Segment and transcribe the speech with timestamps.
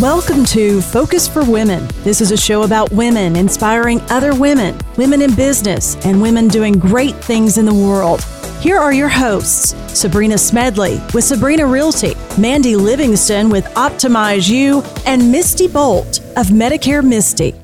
[0.00, 1.88] Welcome to Focus for Women.
[2.04, 6.74] This is a show about women inspiring other women, women in business, and women doing
[6.74, 8.22] great things in the world.
[8.60, 15.32] Here are your hosts Sabrena Smedley with Sabrena Realty, Mandy Livingston with Optimize You, and
[15.32, 17.54] Misty Bolt of Medicare Misty.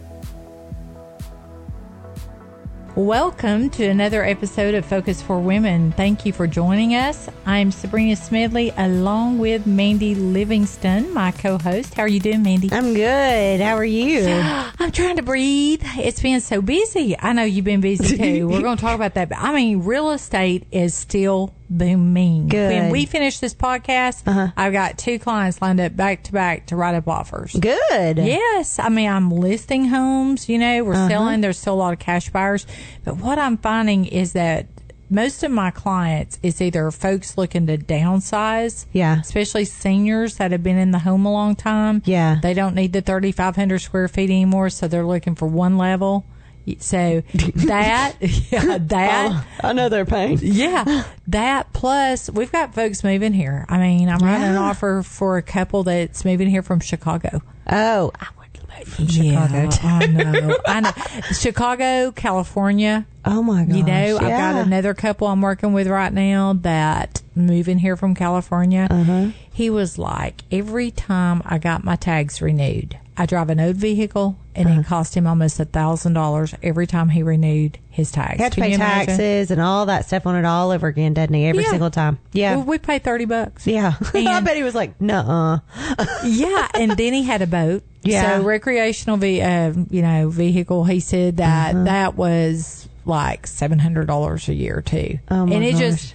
[2.94, 5.92] Welcome to another episode of Focus for Women.
[5.92, 7.26] Thank you for joining us.
[7.46, 11.94] I'm Sabrena Smedley along with Mandy Livingston, my co host.
[11.94, 12.68] How are you doing, Mandy?
[12.70, 13.62] I'm good.
[13.62, 14.26] How are you?
[14.78, 15.82] I'm trying to breathe.
[15.96, 17.18] It's been so busy.
[17.18, 18.46] I know you've been busy too.
[18.46, 19.30] We're going to talk about that.
[19.30, 22.48] But I mean, real estate is still booming.
[22.48, 22.70] Good.
[22.72, 24.48] When we finish this podcast, Uh-huh.
[24.56, 27.52] I've got two clients lined up back to back to write up offers.
[27.54, 28.18] Good.
[28.18, 30.48] Yes, I mean I'm listing homes.
[30.48, 31.08] You know, we're Uh-huh.
[31.08, 31.40] selling.
[31.40, 32.66] There's still a lot of cash buyers,
[33.04, 34.66] but what I'm finding is that
[35.10, 38.86] most of my clients is either folks looking to downsize.
[38.92, 39.20] Yeah.
[39.20, 42.00] especially seniors that have been in the home a long time.
[42.06, 42.36] Yeah.
[42.42, 46.24] they don't need the 3,500 square feet anymore, so they're looking for one level.
[46.78, 47.22] So
[47.54, 49.30] that, yeah, that.
[49.32, 50.38] Oh, I know their pain.
[50.42, 53.66] Yeah, that plus we've got folks moving here.
[53.68, 57.42] I mean, I'm running an offer for a couple that's moving here from Chicago.
[57.68, 58.28] Oh, I
[58.86, 59.54] from Chicago.
[59.54, 59.86] Yeah, too.
[59.86, 60.56] I know.
[60.66, 60.92] I know.
[61.32, 63.06] Chicago, California.
[63.24, 63.76] Oh my gosh.
[63.76, 68.14] You know, I've got another couple I'm working with right now that moving here from
[68.14, 68.88] California.
[68.90, 69.28] Uh-huh.
[69.52, 74.36] He was like, every time I got my tags renewed, I drive an old vehicle
[74.54, 74.80] and Uh-huh.
[74.80, 78.40] it cost him almost a thousand dollars every time he renewed his tags.
[78.40, 79.06] Had to Can pay you imagine?
[79.06, 81.46] taxes and all that stuff on it all over again, doesn't he?
[81.46, 81.70] Every Yeah.
[81.70, 82.18] single time.
[82.32, 82.56] Yeah.
[82.56, 83.66] Well, we pay 30 bucks.
[83.66, 83.94] yeah.
[84.14, 85.60] I bet he was like, nuh
[86.24, 87.82] yeah, and then he had a boat.
[88.02, 88.38] Yeah.
[88.38, 90.84] So recreational, ve- uh, you know, vehicle.
[90.84, 91.84] He said that Uh-huh.
[91.84, 95.18] that was like seven hundred dollars a year too.
[95.30, 95.80] Oh, my and it gosh.
[95.80, 96.14] just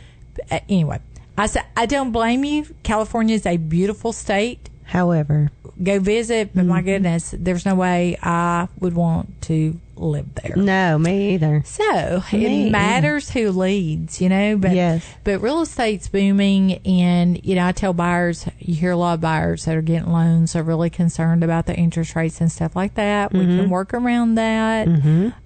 [0.52, 1.00] uh, anyway.
[1.38, 2.66] I said I don't blame you.
[2.84, 4.70] California is a beautiful state.
[4.86, 5.50] However,
[5.84, 6.70] Go visit, but Mm-hmm.
[6.70, 10.56] my goodness, there's no way I would want to live there.
[10.56, 11.64] no, me either.
[11.66, 14.58] So Me it matters who leads, you know.
[14.58, 15.06] But Yes.
[15.24, 19.22] but real estate's booming, and you know I tell buyers, you hear a lot of
[19.22, 22.96] buyers that are getting loans are really concerned about the interest rates and stuff like
[22.96, 23.32] that.
[23.34, 23.58] We Mm-hmm.
[23.60, 24.88] can work around that.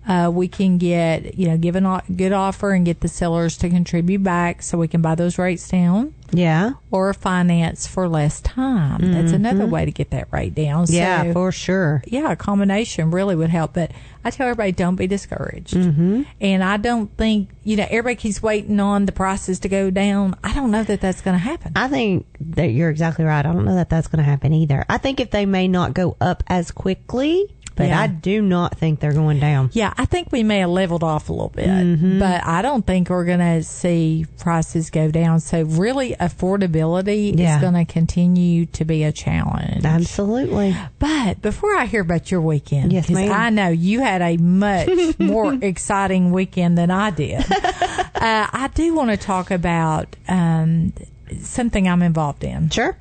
[0.07, 3.57] Uh, we can get you know give a o- good offer and get the sellers
[3.57, 6.13] to contribute back, so we can buy those rates down.
[6.33, 6.72] Yeah.
[6.91, 9.12] Or finance for less time.
[9.12, 10.85] That's another way to get that rate down.
[10.85, 10.94] Mm-hmm.
[10.95, 12.03] Yeah, So- for sure.
[12.07, 13.73] yeah, a combination really would help.
[13.73, 13.91] But
[14.23, 15.73] I tell everybody, don't be discouraged.
[15.73, 16.23] Mm-hmm.
[16.39, 20.35] And I don't think, you know, everybody keeps waiting on the prices to go down.
[20.43, 21.73] I don't know that that's going to happen.
[21.75, 23.45] I think that you're exactly right.
[23.45, 24.85] I don't know that that's going to happen either.
[24.89, 28.01] I think if they may not go up as quickly, but Yeah.
[28.01, 29.69] I do not think they're going down.
[29.73, 33.09] yeah, I think we may have leveled off a little bit, but I don't think
[33.09, 35.39] we're going to see prices go down.
[35.39, 37.55] So really, affordability Yeah.
[37.55, 39.85] is going to continue to be a challenge.
[39.85, 40.75] Absolutely.
[40.99, 43.31] But before I hear about your weekend, Yes, ma'am.
[43.31, 44.89] I know you had a much
[45.19, 47.39] more exciting weekend than I did.
[47.51, 50.93] uh, I do want to talk about um,
[51.39, 52.69] something I'm involved in.
[52.69, 52.97] Sure.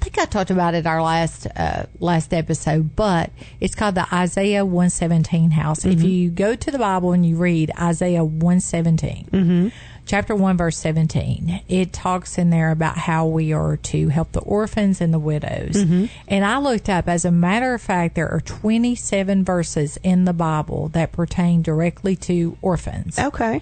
[0.00, 3.30] I think I talked about it our last uh, last episode, but
[3.60, 5.84] it's called the Isaiah 117 house.
[5.84, 9.72] If you go to the Bible and you read Isaiah 117,
[10.06, 14.40] chapter 1, verse 17, it talks in there about how we are to help the
[14.40, 15.76] orphans and the widows.
[16.28, 20.32] And I looked up, as a matter of fact, there are 27 verses in the
[20.32, 23.18] Bible that pertain directly to orphans.
[23.18, 23.60] Okay.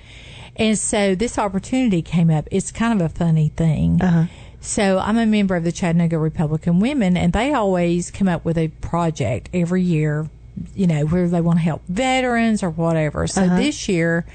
[0.55, 2.47] And so this opportunity came up.
[2.51, 4.01] It's kind of a funny thing.
[4.01, 4.25] Uh-huh.
[4.61, 8.59] So I'm a member of the Chattanooga Republican Women, and they always come up with
[8.59, 10.29] a project every year,
[10.75, 13.27] you know, where they want to help veterans or whatever.
[13.27, 14.27] So this year,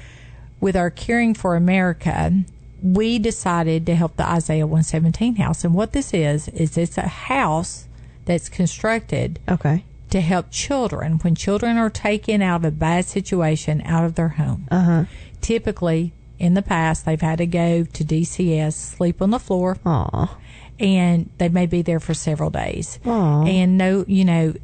[0.60, 2.44] with our Caring for America,
[2.82, 5.64] we decided to help the Isaiah 117 house.
[5.64, 7.86] And what this is, is it's a house
[8.24, 9.84] that's constructed Okay.
[10.10, 14.30] to help children when children are taken out of a bad situation out of their
[14.30, 14.66] home.
[14.70, 15.04] Uh-huh.
[15.42, 20.36] Typically, in the past, they've had to go to DCS, sleep on the floor, Aw.
[20.78, 22.98] and they may be there for several days.
[23.04, 23.44] Aw.
[23.44, 24.54] And no, you know,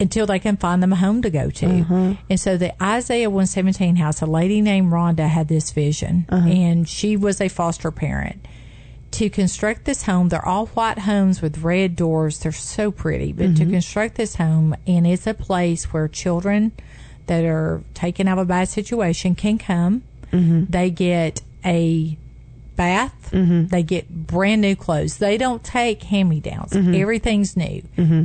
[0.00, 1.66] until they can find them a home to go to.
[1.66, 2.12] Mm-hmm.
[2.30, 6.48] And so the Isaiah 117 house, a lady named Rhonda had this vision, uh-huh.
[6.48, 8.46] and she was a foster parent.
[9.12, 12.38] To construct this home, they're all white homes with red doors.
[12.38, 13.32] They're so pretty.
[13.32, 13.72] But to mm-hmm.
[13.72, 16.72] construct this home, and it's a place where children
[17.26, 20.02] that are taken out of a bad situation can come.
[20.32, 20.64] Mm-hmm.
[20.70, 22.16] They get a
[22.76, 23.30] bath.
[23.32, 23.66] Mm-hmm.
[23.66, 25.18] They get brand new clothes.
[25.18, 26.72] They don't take hand me downs.
[26.72, 26.94] Mm-hmm.
[26.94, 27.82] Everything's new.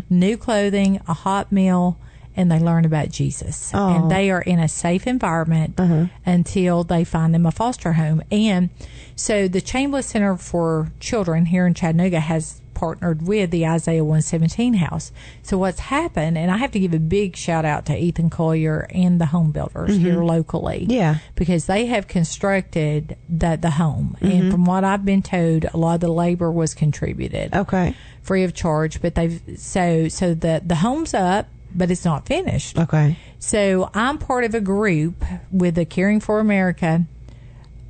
[0.10, 1.98] New clothing, a hot meal,
[2.38, 3.74] and they learn about Jesus.
[3.74, 4.10] And oh.
[4.10, 6.06] they are in a safe environment uh-huh.
[6.26, 8.22] until they find them a foster home.
[8.32, 8.70] And
[9.16, 14.76] so the Chambliss Center for Children here in Chattanooga has partnered with the Isaiah 117
[14.76, 15.12] house.
[15.42, 18.86] So what's happened, and I have to give a big shout out to Ethan Collier
[18.92, 20.82] and the home builders here locally.
[20.82, 20.92] Mm-hmm.
[20.92, 21.18] Yeah.
[21.34, 24.18] Because they have constructed the, the home.
[24.22, 24.28] Mm-hmm.
[24.28, 27.96] And from what I've been told, a lot of the labor was contributed Okay.
[28.22, 29.02] free of charge.
[29.02, 32.78] But they've, so, so the, the home's up, but it's not finished.
[32.78, 33.18] Okay.
[33.40, 37.06] So I'm part of a group with the Caring for America.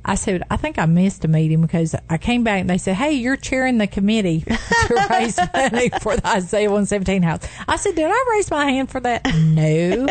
[0.08, 2.94] I said, I think I missed a meeting because I came back and they said,
[2.94, 7.40] Hey, you're chairing the committee to raise money for the Isaiah 117 house.
[7.66, 9.26] I said, Did I raise my hand for that?
[9.34, 10.06] No.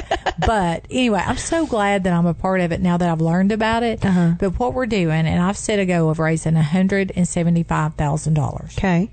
[0.46, 3.54] but anyway, I'm so glad that I'm a part of it now that I've learned
[3.54, 4.06] about it.
[4.06, 4.34] Uh-huh.
[4.38, 8.78] But what we're doing, and I've set a goal of raising $175,000.
[8.78, 9.10] Okay.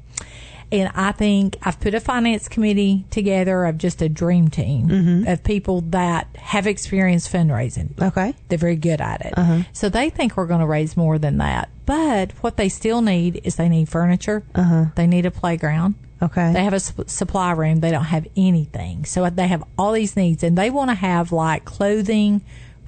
[0.72, 5.28] And I think I've put a finance committee together of just a dream team mm-hmm.
[5.28, 8.00] of people that have experienced fundraising.
[8.00, 8.34] Okay.
[8.48, 9.34] They're very good at it.
[9.36, 9.62] Uh-huh.
[9.74, 11.68] So they think we're going to raise more than that.
[11.84, 14.44] But what they still need is they need furniture.
[14.54, 14.86] Uh-huh.
[14.96, 15.94] They need a playground.
[16.22, 16.52] Okay.
[16.54, 17.80] They have a sup- supply room.
[17.80, 19.04] They don't have anything.
[19.04, 22.40] So uh, they have all these needs and they want to have like clothing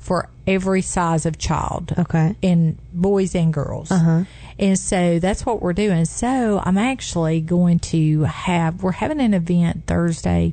[0.05, 1.95] for every size of child.
[1.97, 2.37] Okay.
[2.43, 3.91] And boys and girls.
[3.91, 4.25] Uh-huh.
[4.59, 6.05] And so that's what we're doing.
[6.05, 10.53] So I'm actually going to have, we're having an event Thursday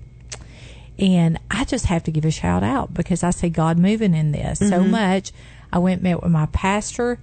[0.97, 4.31] and I just have to give a shout out because I see God moving in
[4.31, 4.91] this so mm-hmm.
[4.91, 5.33] much.
[5.73, 7.19] I went and met with my pastor.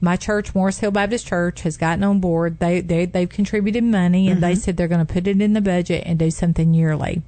[0.00, 2.58] My church, Morris Hill Baptist Church, has gotten on board.
[2.58, 5.60] They, they they've contributed money, and they said they're going to put it in the
[5.60, 7.22] budget and do something yearly.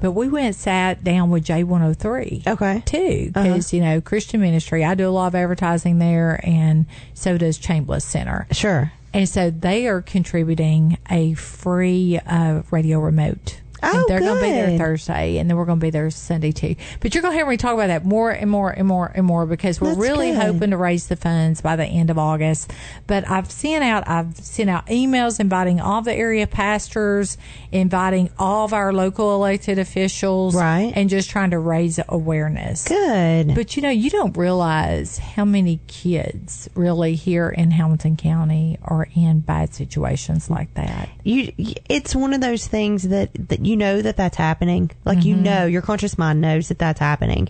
[0.00, 2.82] But we went and sat down with J one hundred three, Okay.
[2.86, 4.84] too, because you know Christian ministry.
[4.84, 8.46] I do a lot of advertising there, and so does Chambliss Center.
[8.52, 8.92] Sure.
[9.12, 13.60] And so they are contributing a free uh, radio remote.
[13.92, 14.78] Oh, and they're going to be there.
[14.78, 16.76] Thursday, and then we're going to be there Sunday too.
[17.00, 19.26] But you're going to hear me talk about that more and more and more and
[19.26, 20.40] more because we're That's really good.
[20.42, 22.72] hoping to raise the funds by the end of August.
[23.06, 27.36] But I've sent out I've sent out emails inviting all the area pastors,
[27.72, 30.92] inviting all of our local elected officials, Right.
[30.94, 32.84] and just trying to raise awareness.
[32.86, 33.54] Good.
[33.54, 39.08] But you know, you don't realize how many kids really here in Hamilton County are
[39.14, 41.08] in bad situations like that.
[41.22, 41.52] you
[41.88, 44.90] it's one of those things that that you know that that's happening.
[45.04, 45.44] Like you mm-hmm.
[45.44, 47.48] know your conscious mind knows that that's happening.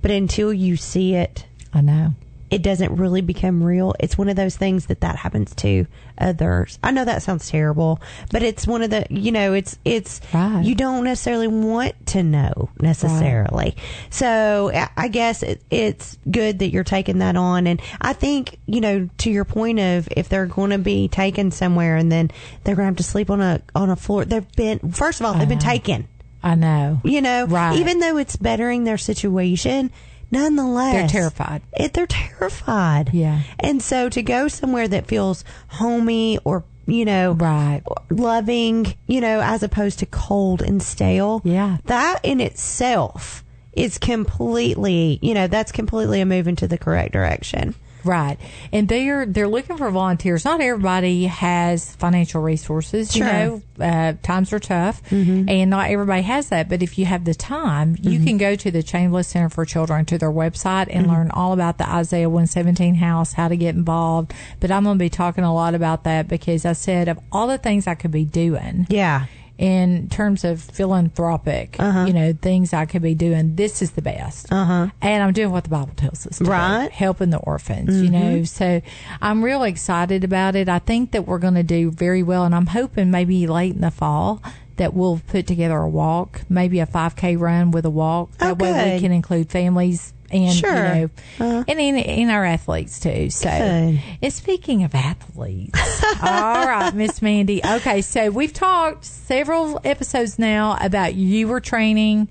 [0.00, 2.14] But until you see it I know.
[2.52, 3.94] It doesn't really become real.
[3.98, 5.86] It's one of those things that that happens to
[6.18, 6.78] others.
[6.82, 8.00] I know that sounds terrible
[8.30, 10.62] but it's one of the you know it's it's Right.
[10.64, 13.76] you don't necessarily want to know necessarily.
[14.10, 17.66] So I- i guess it, it's good that you're taking that on.
[17.66, 21.50] And i think you know to your point of if they're going to be taken
[21.50, 22.30] somewhere and then
[22.64, 25.26] they're going to have to sleep on a on a floor they've been first of
[25.26, 26.06] all they've been taken.
[26.44, 27.00] I know.
[27.04, 27.78] you know Right.
[27.78, 29.90] even though it's bettering their situation
[30.32, 31.62] nonetheless They're terrified.
[31.76, 33.42] it, they're terrified Yeah.
[33.60, 37.82] and so to go somewhere that feels homey or you know Right.
[38.10, 41.76] loving you know as opposed to cold and stale Yeah.
[41.84, 47.74] that in itself is completely you know that's completely a move into the correct direction
[48.04, 48.38] Right.
[48.72, 50.44] And they're they're looking for volunteers.
[50.44, 53.12] Not everybody has financial resources.
[53.12, 53.26] Sure.
[53.26, 55.48] You know, uh, times are tough, mm-hmm.
[55.48, 56.68] and not everybody has that.
[56.68, 58.24] But if you have the time, you mm-hmm.
[58.24, 61.14] can go to the Chambliss Center for Children to their website and mm-hmm.
[61.14, 64.32] learn all about the Isaiah 117 house, how to get involved.
[64.60, 67.46] But I'm going to be talking a lot about that because I said of all
[67.46, 69.26] the things I could be doing yeah
[69.58, 74.52] in terms of philanthropic, you know, things I could be doing, this is the best.
[74.52, 74.88] Uh-huh.
[75.00, 76.90] And I'm doing what the Bible tells us to do, Right.
[76.90, 78.44] helping the orphans, you know.
[78.44, 78.80] So
[79.20, 80.68] I'm real excited about it.
[80.68, 83.82] I think that we're going to do very well, and I'm hoping maybe late in
[83.82, 84.42] the fall
[84.76, 88.30] that we'll put together a walk, maybe a 5K run with a walk.
[88.40, 90.70] Oh, that way we can include families and Sure.
[90.74, 91.10] you know,
[91.40, 91.64] Uh-huh.
[91.68, 93.30] and in, in our athletes too.
[93.30, 94.00] So, Good.
[94.22, 95.78] and speaking of athletes,
[96.22, 97.60] all right, Miss Mandy.
[97.64, 102.28] Okay, so we've talked several episodes now about you were training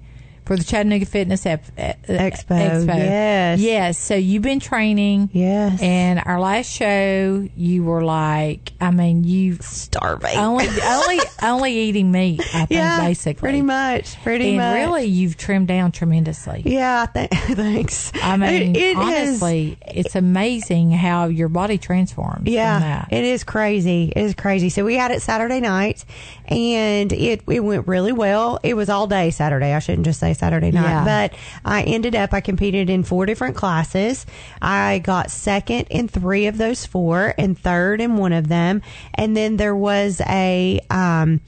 [0.51, 3.59] for the Chattanooga Fitness Ep- uh, Expo, yes.
[3.59, 3.97] yes.
[3.97, 9.55] So you've been training, yes and our last show, you were like, I mean, you
[9.61, 12.41] starving only only only eating meat.
[12.41, 14.63] I think yeah basically, pretty much pretty much.
[14.63, 16.63] and much really, you've trimmed down tremendously.
[16.65, 22.43] yeah th- thanks I mean, It- it is- honestly, it's amazing how your body transforms.
[22.43, 23.07] from Yeah, that.
[23.11, 24.11] it is crazy.
[24.15, 24.69] It is crazy.
[24.69, 26.03] So we had it Saturday night,
[26.51, 28.59] and it it went really well.
[28.61, 29.73] It was all day Saturday.
[29.73, 31.05] I shouldn't just say Saturday night, Yeah.
[31.31, 32.33] but I ended up.
[32.33, 34.25] I competed in four different classes.
[34.61, 38.81] I got second in three of those four, and third in one of them.
[39.13, 41.39] And then there was a um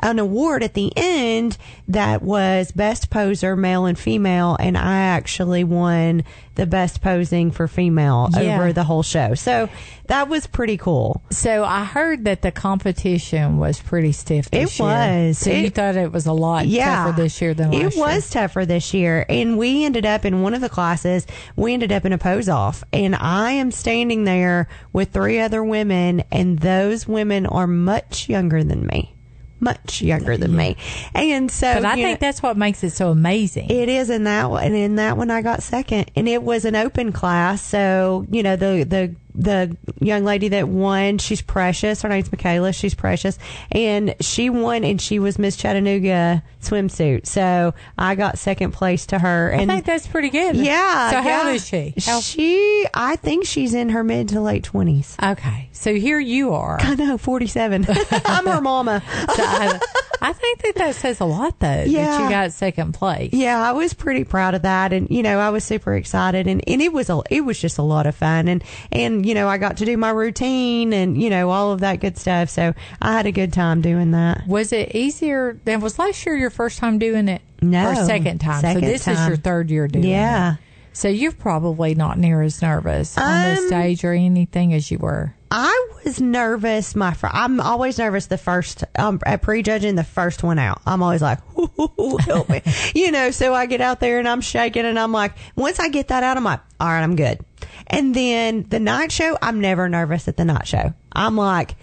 [0.00, 1.56] an award at the end
[1.88, 6.24] that was best poser, male and female, and I actually won
[6.54, 8.56] the best posing for female Yeah.
[8.60, 9.34] over the whole show.
[9.34, 9.68] So
[10.08, 11.22] that was pretty cool.
[11.30, 14.88] So I heard that the competition was pretty stiff this It year.
[15.28, 15.38] was.
[15.38, 18.04] So you thought it was a lot yeah, tougher this year than last it year.
[18.04, 21.26] was tougher this year, and we ended up in one of the classes.
[21.54, 25.62] We ended up in a pose off, and I am standing there with three other
[25.62, 29.14] women, and those women are much younger than me,
[29.60, 30.76] much younger than me,
[31.14, 31.74] and so.
[31.74, 33.70] But I think know, that's what makes it so amazing.
[33.70, 36.64] it is in that one, and in that one I got second, and it was
[36.64, 37.62] an open class.
[37.62, 42.02] So you know the the the young lady that won, she's precious.
[42.02, 42.72] Her name's Michaela.
[42.72, 43.38] She's precious,
[43.70, 47.26] and she won, and she was Miss Chattanooga swimsuit.
[47.26, 50.56] So I got second place to her, I think that's pretty good.
[50.56, 51.10] yeah.
[51.10, 51.50] So how yeah.
[51.50, 51.94] is she?
[52.04, 55.16] How, She, I think she's in her mid to late twenties.
[55.22, 55.68] okay.
[55.72, 56.78] So here you are.
[56.80, 57.86] I know, forty-seven.
[58.10, 59.02] I'm her mama.
[59.38, 59.78] So I,
[60.20, 63.32] I think that that says a lot, though, that you got second place.
[63.32, 66.62] Yeah, I was pretty proud of that, and you know, I was super excited, and,
[66.66, 69.48] and it was a it was just a lot of fun, and and you know,
[69.48, 72.48] I got to do my routine, and you know, all of that good stuff.
[72.48, 74.46] So I had a good time doing that.
[74.46, 75.58] Was it easier?
[75.64, 77.42] Than, was last year your first time doing it?
[77.60, 78.60] No, Or second time?
[78.60, 80.58] second so this is your third year doing it.
[80.98, 83.24] So you're probably not near as nervous on
[83.54, 85.32] the Um, stage or anything as you were.
[85.48, 86.96] I was nervous.
[86.96, 90.80] My fir- I'm always nervous the first um, at prejudging the first one out.
[90.86, 91.38] I'm always like,
[92.26, 92.62] help me,
[92.96, 93.30] you know.
[93.30, 96.24] So I get out there and I'm shaking and I'm like, once I get that
[96.24, 97.38] out, I'm like, all right, I'm good.
[97.86, 100.94] And then the night show, I'm never nervous at the night show.
[101.12, 101.76] I'm like,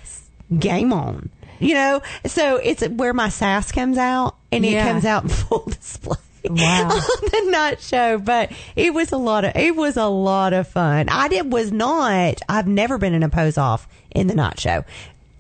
[0.60, 1.30] game on,
[1.60, 2.02] you know.
[2.26, 4.92] So it's where my sass comes out and it Yeah.
[4.92, 6.18] comes out in full display.
[6.50, 6.90] Wow.
[6.90, 10.68] on the night show, but it was a lot of it was a lot of
[10.68, 11.10] fun.
[11.10, 12.42] I did was not.
[12.48, 14.86] I've never been in a pose off in the night show.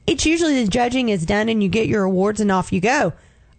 [0.08, 3.14] It's usually the judging is done and you get your awards and off you go.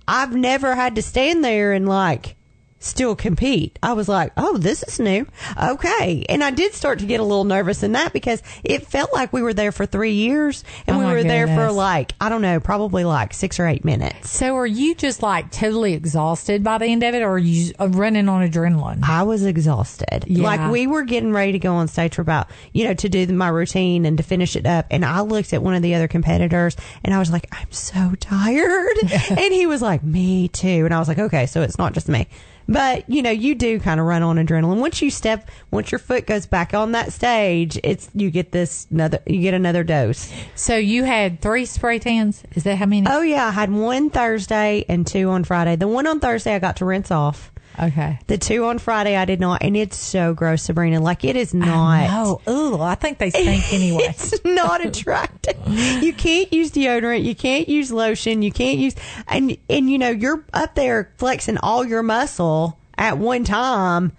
[0.07, 2.37] I've never had to stand there and like
[2.79, 3.79] still compete.
[3.83, 5.27] I was like, oh, this is new.
[5.61, 6.25] Okay.
[6.29, 9.33] And I did start to get a little nervous in that because it felt like
[9.33, 12.43] we were there for three years and Oh, we were there for like, I don't
[12.43, 14.31] know, probably like six or eight minutes.
[14.31, 17.73] So are you just like totally exhausted by the end of it, or are you
[17.79, 19.03] uh, running on adrenaline?
[19.03, 20.25] I was exhausted.
[20.27, 20.45] Yeah.
[20.45, 23.27] Like we were getting ready to go on stage for about, you know, to do
[23.29, 24.87] my routine and to finish it up.
[24.91, 28.15] And I looked at one of the other competitors and I was like, I'm so
[28.21, 28.97] tired.
[29.31, 30.85] and he was like, me too.
[30.85, 32.29] And I was like, okay, so it's not just me.
[32.69, 34.81] But, you know, you do kind of run on adrenaline.
[34.81, 38.87] Once you step, once your foot goes back on that stage, it's, you get this
[38.91, 40.33] another, you get another dose.
[40.55, 42.43] So you had three spray tans.
[42.55, 43.07] Is that how many?
[43.09, 43.47] Oh yeah.
[43.47, 45.77] I had one Thursday and two on Friday.
[45.77, 47.53] The one on Thursday I got to rinse off.
[47.81, 48.19] Okay.
[48.27, 51.01] The two on Friday I did not, and it's so gross, Sabrena.
[51.01, 52.09] Like it is not.
[52.11, 54.05] Oh, ooh, I think they stink anyway.
[54.09, 55.57] It's not attractive.
[55.67, 57.25] you can't use deodorant.
[57.25, 58.43] You can't use lotion.
[58.43, 58.95] You can't use
[59.29, 64.13] and and you know you're up there flexing all your muscle at one time.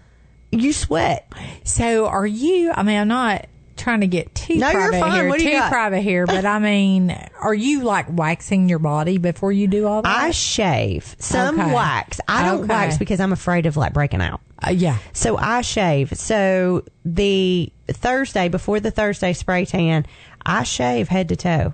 [0.51, 1.31] You sweat.
[1.63, 2.71] So are you?
[2.73, 3.47] I mean, I'm not
[3.87, 5.71] trying to get too No, private here, What do you too got?
[5.71, 10.01] private here, but I mean, are you like waxing your body before you do all
[10.01, 10.09] that?
[10.23, 11.73] I shave some Okay.
[11.73, 12.19] wax.
[12.27, 12.67] I don't Okay.
[12.67, 14.41] wax because I'm afraid of like breaking out.
[14.61, 14.97] Uh, yeah.
[15.13, 16.17] So I shave.
[16.17, 20.05] So the Thursday before the Thursday spray tan,
[20.45, 21.73] I shave head to toe.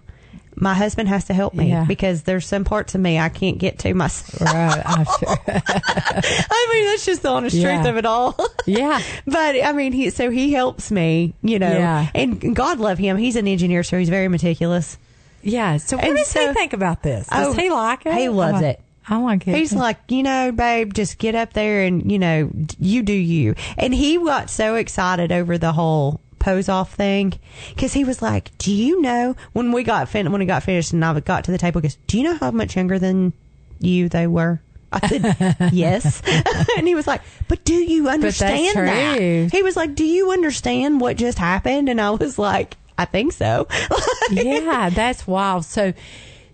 [0.56, 1.86] My husband has to help me Yeah.
[1.86, 4.42] because there's some parts of me I can't get to myself.
[4.42, 4.82] Right.
[4.86, 5.38] I'm sure.
[5.48, 7.76] I mean, that's just the honest Yeah.
[7.76, 8.36] truth of it all.
[8.66, 9.02] Yeah.
[9.26, 11.72] but I mean, he so he helps me, you know.
[11.72, 12.08] Yeah.
[12.16, 13.18] And God love him.
[13.18, 14.98] He's an engineer, so he's very meticulous.
[15.42, 15.78] Yeah.
[15.78, 17.28] So what And does so- he think about this?
[17.28, 18.14] Does Oh, he like it?
[18.16, 18.80] he loves it.
[19.10, 19.58] Oh my goodness.
[19.58, 23.56] He's like, you know, babe, just get up there and you know, you do you.
[23.78, 27.34] And he got so excited over the whole pose off thing
[27.74, 30.92] because he was like, "Do you know when we got fin- when we got finished
[30.94, 31.80] and I got to the table?
[31.82, 33.34] he Goes, do you know how much younger than
[33.80, 36.22] you they were?" I said, "Yes,"
[36.78, 41.02] and he was like, "But do you understand that?" He was like, "Do you understand
[41.02, 43.68] what just happened?" And I was like, "I think so."
[44.32, 45.66] yeah, that's wild.
[45.66, 45.94] So,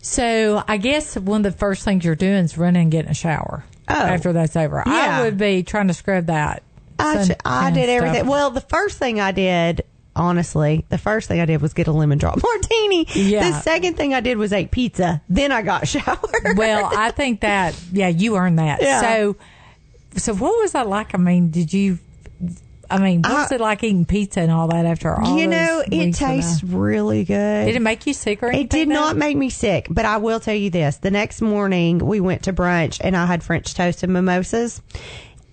[0.01, 3.15] so I guess one of the first things you're doing is running and getting a
[3.15, 3.93] shower Oh.
[3.93, 4.83] after that's over.
[4.85, 5.19] Yeah.
[5.19, 6.61] I would be trying to scrub that.
[6.99, 8.27] I, I did everything.
[8.27, 9.83] Well, the first thing I did,
[10.15, 13.05] honestly, the first thing I did was get a lemon drop martini.
[13.13, 13.49] Yeah.
[13.51, 15.21] The second thing I did was ate pizza.
[15.29, 16.57] Then I got showered.
[16.57, 18.81] well, I think that yeah, you earned that.
[18.81, 19.01] Yeah.
[19.01, 19.35] So,
[20.15, 21.13] so what was that like?
[21.15, 21.99] I mean, did you?
[22.91, 25.37] I mean, what was I- it like eating pizza and all that after all?
[25.37, 27.65] you know, it tastes really good.
[27.65, 28.65] Did it make you sick or anything?
[28.65, 28.93] It did though?
[28.93, 30.97] not make me sick, but I will tell you this.
[30.97, 34.81] The next morning we went to brunch and I had French toast and mimosas.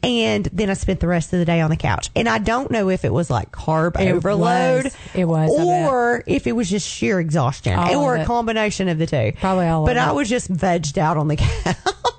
[0.07, 2.11] And then I spent the rest of the day on the couch.
[2.15, 4.97] And I don't know if it was like carb It overload, was.
[5.15, 9.07] It was, or if it was just sheer exhaustion, All or a combination of the
[9.07, 9.33] two.
[9.41, 10.15] Probably all of But I it.
[10.15, 11.77] was just vegged out on the couch.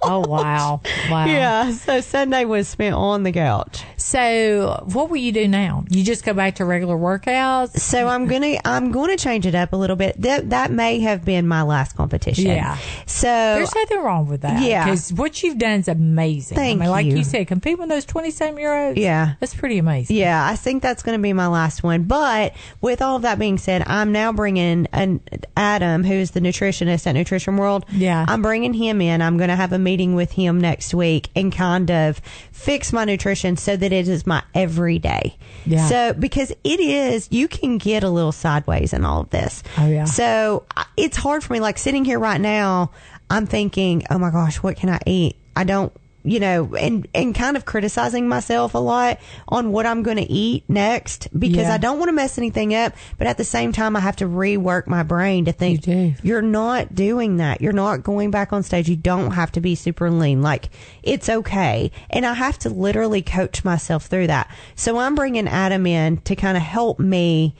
[0.10, 0.79] Oh wow,
[1.10, 1.25] wow.
[1.25, 3.84] yeah, so Sunday was spent on the couch.
[3.98, 5.84] So, what will you do now?
[5.89, 7.77] You just go back to regular workouts?
[7.79, 10.22] So I'm gonna I'm gonna change it up a little bit.
[10.22, 12.46] That that may have been my last competition.
[12.46, 12.77] Yeah.
[13.06, 14.62] So There's nothing wrong with that.
[14.63, 14.86] Yeah.
[14.86, 16.56] Because what you've done is amazing.
[16.56, 17.17] Thank I mean, like you.
[17.17, 19.00] you said, compete with those 27 year olds.
[19.00, 19.34] Yeah.
[19.40, 20.16] That's pretty amazing.
[20.16, 22.04] Yeah, I think that's going to be my last one.
[22.04, 25.22] But with all of that being said, I'm now bringing an
[25.56, 27.86] Adam, who's the nutritionist at Nutrition World.
[27.92, 28.26] Yeah.
[28.28, 29.22] I'm bringing him in.
[29.22, 32.20] I'm going to have a meeting with him next week and kind of
[32.52, 35.38] fix my nutrition so that it is my everyday.
[35.66, 35.88] Yeah.
[35.88, 39.64] So because it is, you can get a little sideways in all of this.
[39.78, 40.06] Oh, yeah.
[40.06, 40.66] So
[40.96, 41.60] it's hard for me.
[41.60, 42.92] Like sitting here right now,
[43.30, 45.36] I'm thinking, oh my gosh, what can I eat?
[45.56, 45.92] I don't
[46.28, 50.30] you know, and and kind of criticizing myself a lot on what I'm going to
[50.32, 51.74] eat next because Yeah.
[51.74, 54.26] I don't want to mess anything up, but at the same time I have to
[54.26, 56.36] rework my brain to think You do.
[56.36, 57.62] are not doing that.
[57.62, 58.90] You're not going back on stage.
[58.90, 60.42] You don't have to be super lean.
[60.42, 60.70] Like
[61.04, 61.92] it's okay.
[62.10, 64.52] And I have to literally coach myself through that.
[64.76, 67.56] So I'm bringing Adam in to kind of help me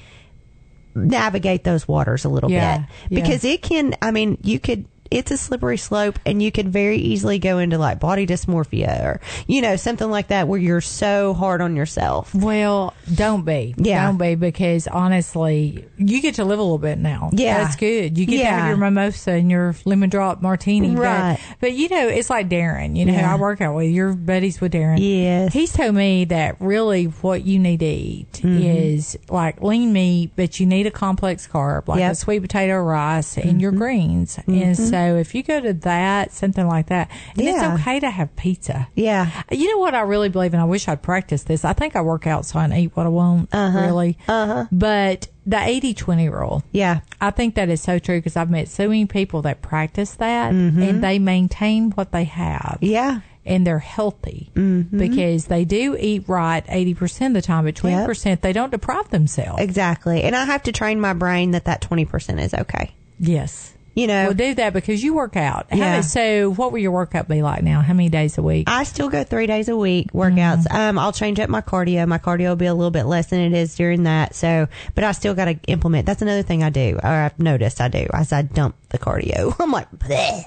[0.96, 3.22] navigate those waters a little Yeah, bit yeah.
[3.22, 6.98] because it can i mean you could it's a slippery slope and you could very
[6.98, 11.34] easily go into like body dysmorphia or you know something like that where you're so
[11.34, 13.74] hard on yourself Well, don't be.
[13.78, 14.06] Yeah.
[14.06, 17.30] Don't be because honestly, you get to live a little bit now.
[17.34, 17.64] Yeah.
[17.64, 18.18] That's good.
[18.18, 20.94] You get to have your mimosa and your lemon drop martini.
[20.96, 21.40] but- Right.
[21.60, 22.96] But, you know, it's like Darren.
[22.98, 23.34] You know, Yeah.
[23.34, 24.98] I work out with your buddies with Darren.
[25.00, 25.54] Yes.
[25.54, 28.62] He's told me that really what you need to eat mm-hmm.
[28.62, 32.12] is like lean meat, but you need a complex carb, like Yep.
[32.12, 33.80] a sweet potato rice and your mm-hmm.
[33.80, 34.40] greens.
[34.48, 34.74] And mm-hmm.
[34.74, 37.74] so if you go to that, something like that, and Yeah.
[37.74, 38.88] it's okay to have pizza.
[38.96, 41.64] yeah You know what I really believe, and I wish I'd practiced this.
[41.66, 44.18] I think I work out so I can eat what I want, really.
[44.28, 44.66] Uh-huh.
[44.72, 48.68] But the 80 20 rule, yeah I think that is so true because I've met
[48.68, 50.82] so many people that practice that Mm-hmm.
[50.82, 52.78] and they maintain what they have.
[52.82, 58.42] yeah And they're healthy because they do eat right 80% of the time, but 20%
[58.42, 59.62] they don't deprive themselves.
[59.62, 63.74] exactly and i have to train my brain that that 20% is okay Yes.
[63.98, 65.66] You know Well, do that because you work out.
[65.72, 65.84] How Yeah.
[65.92, 67.82] many- so, what will your workout be like now?
[67.82, 68.70] How many days a week?
[68.70, 70.64] I still go three days a week workouts.
[70.68, 70.78] Mm-hmm.
[70.78, 72.08] Um, I'll change up my cardio.
[72.08, 74.36] My cardio will be a little bit less than it is during that.
[74.36, 76.06] So, but I still got to implement.
[76.06, 78.08] That's another thing I do, or I've noticed I do.
[78.14, 80.44] As I dump the cardio, I'm like, Bleh.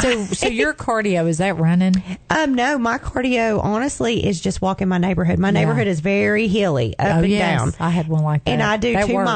[0.00, 1.94] So, so your cardio is that running?
[2.30, 5.38] um, no, my cardio honestly is just walking my neighborhood.
[5.38, 7.72] My neighborhood is very hilly, up oh and yes, down.
[7.80, 8.50] I had one like that.
[8.52, 9.28] And I do That two works.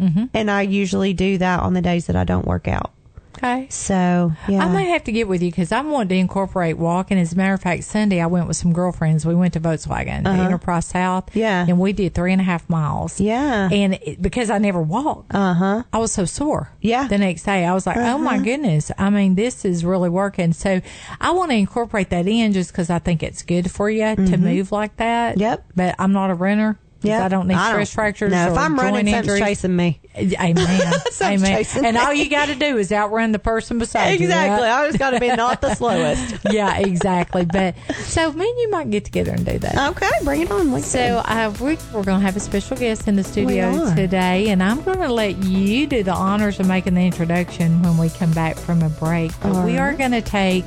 [0.00, 0.18] Mm-hmm.
[0.18, 2.92] miles, and I usually do that on the days that I don't work out.
[3.36, 3.66] Okay.
[3.70, 4.64] So, yeah.
[4.64, 7.18] I might have to get with you because I'm wanting to incorporate walking.
[7.18, 9.26] As a matter of fact, Sunday I went with some girlfriends.
[9.26, 11.24] We went to Volkswagen, the Enterprise South.
[11.28, 11.38] Uh-huh.
[11.38, 11.66] Yeah.
[11.68, 13.20] And we did three and a half miles.
[13.20, 13.68] Yeah.
[13.70, 15.82] And it, because I never walked, uh huh.
[15.92, 16.70] I was so sore.
[16.80, 17.08] Yeah.
[17.08, 18.90] The next day, I was like, oh my goodness.
[18.98, 20.52] I mean, this is really working.
[20.52, 20.80] So
[21.20, 24.36] I want to incorporate that in just because I think it's good for you to
[24.36, 25.32] move like that.
[25.32, 25.40] Mm-hmm.
[25.40, 25.64] Yep.
[25.76, 26.78] But I'm not a runner.
[27.04, 27.24] Yeah.
[27.24, 28.32] I don't need stress fractures.
[28.32, 29.40] No, if I'm running, joint something's injuries.
[29.40, 30.00] chasing me.
[30.16, 30.94] Amen.
[31.22, 31.64] Amen.
[31.76, 32.00] And me.
[32.00, 34.26] all you got to do is outrun the person beside you.
[34.26, 34.66] Exactly.
[34.66, 34.84] right?
[34.84, 36.36] I just got to be not the slowest.
[36.50, 37.44] yeah, exactly.
[37.44, 39.90] But so me and you might get together and do that.
[39.90, 40.80] Okay, bring it on.
[40.82, 44.62] So uh, we, we're going to have a special guest in the studio today, and
[44.62, 48.32] I'm going to let you do the honors of making the introduction when we come
[48.32, 49.32] back from a break.
[49.40, 50.64] But we are going to take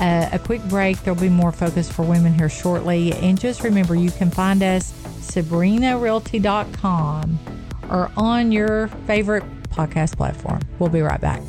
[0.00, 1.02] uh, a quick break.
[1.02, 3.12] There'll be more focus for women here shortly.
[3.14, 7.38] And just remember, you can find us sabrenarealty.com
[7.90, 10.60] or on your favorite podcast platform.
[10.78, 11.42] We'll be right back.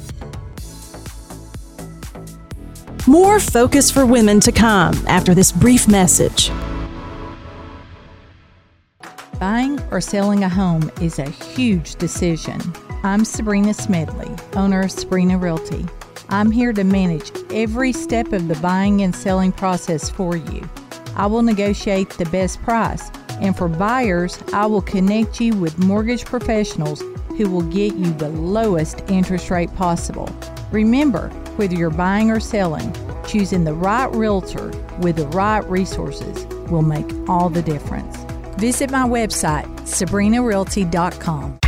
[3.07, 6.51] More focus for women to come after this brief message.
[9.39, 12.59] Buying or selling a home is a huge decision.
[13.03, 15.87] I'm Sabrena Smedley, owner of Sabrena Realty.
[16.31, 20.69] I'm here to manage every step of the buying and selling process for you.
[21.15, 23.09] I will negotiate the best price,
[23.41, 27.01] and for buyers, I will connect you with mortgage professionals
[27.35, 30.29] who will get you the lowest interest rate possible.
[30.71, 32.93] Remember, whether you're buying or selling,
[33.27, 38.15] choosing the right realtor with the right resources will make all the difference.
[38.59, 41.59] Visit my website, sabrenarealty.com.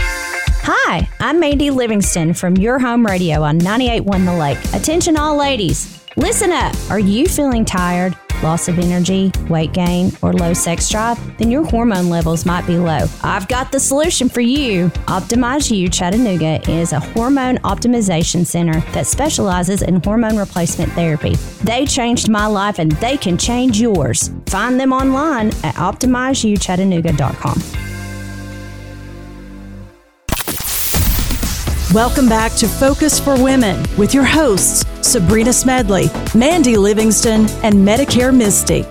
[0.63, 4.57] Hi, I'm Mandy Livingston from Your Home Radio on 98.1 The Lake.
[4.73, 6.03] Attention, all ladies.
[6.17, 6.75] Listen up.
[6.91, 8.15] Are you feeling tired?
[8.43, 12.77] loss of energy, weight gain, or low sex drive, then your hormone levels might be
[12.77, 13.05] low.
[13.23, 14.89] I've got the solution for you.
[15.07, 21.35] Optimize You Chattanooga is a hormone optimization center that specializes in hormone replacement therapy.
[21.63, 24.31] They changed my life and they can change yours.
[24.47, 27.90] Find them online at optimizeyouchattanooga.com.
[31.93, 38.33] Welcome back to Focus for Women with your hosts, Sabrena Smedley, Mandy Livingston, and Medicare
[38.33, 38.85] Misty.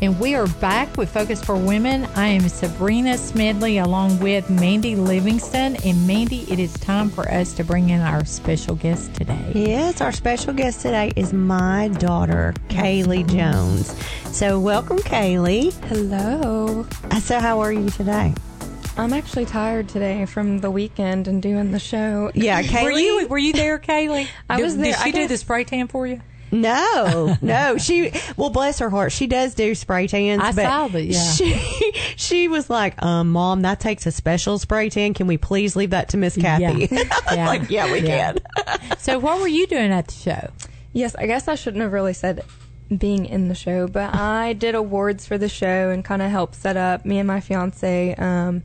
[0.00, 2.04] And we are back with Focus for Women.
[2.14, 5.74] I am Sabrena Smedley along with Mandy Livingston.
[5.84, 9.50] And Mandy, it is time for us to bring in our special guest today.
[9.52, 13.96] Yes, our special guest today is my daughter, Kaylee Jones.
[14.26, 15.72] So, welcome, Kaylee.
[15.86, 16.86] Hello.
[17.18, 18.32] So, how are you today?
[18.96, 22.30] I'm actually tired today from the weekend and doing the show.
[22.34, 22.84] Yeah, Kaylee.
[22.84, 24.28] Were you were you there, Kaylee?
[24.48, 24.92] I Did- was there.
[24.92, 26.20] Did she I do the spray tan for you?
[26.52, 27.78] No, no.
[27.78, 30.42] She well, bless her heart, she does do spray tans.
[30.42, 31.22] I but saw that, yeah.
[31.30, 35.14] She she was like, um, "Mom, that takes a special spray tan.
[35.14, 37.02] Can we please leave that to Miss Kathy?" Yeah.
[37.12, 37.46] I was Yeah.
[37.46, 38.32] like, "Yeah, we Yeah.
[38.32, 40.50] can." So what were you doing at the show?
[40.92, 42.44] Yes, I guess I shouldn't have really said
[42.98, 46.56] being in the show, but I did awards for the show and kind of helped
[46.56, 48.16] set up me and my fiance.
[48.16, 48.64] Um,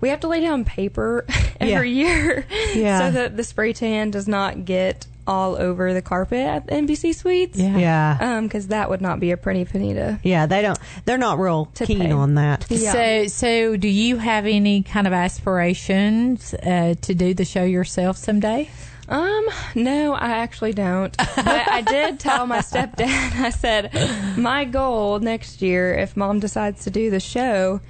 [0.00, 1.24] we have to lay down paper
[1.60, 2.98] every year Yeah.
[2.98, 7.14] so that the spray tan does not get all over the carpet at the Embassy
[7.14, 7.58] Suites.
[7.58, 7.78] Yeah.
[7.78, 10.18] Yeah, Um, because that would not be a pretty penny to.
[10.22, 10.44] yeah.
[10.44, 10.78] They don't.
[11.06, 12.10] They're not real keen pay.
[12.10, 12.66] on that.
[12.68, 12.92] Yeah.
[12.92, 18.16] So so do you have any kind of aspirations uh, to do the show yourself
[18.18, 18.68] someday?
[19.08, 21.14] Um, no, I actually don't.
[21.36, 23.06] But I did tell my stepdad,
[23.40, 23.92] I said,
[24.38, 27.80] my goal next year, if mom decides to do the show,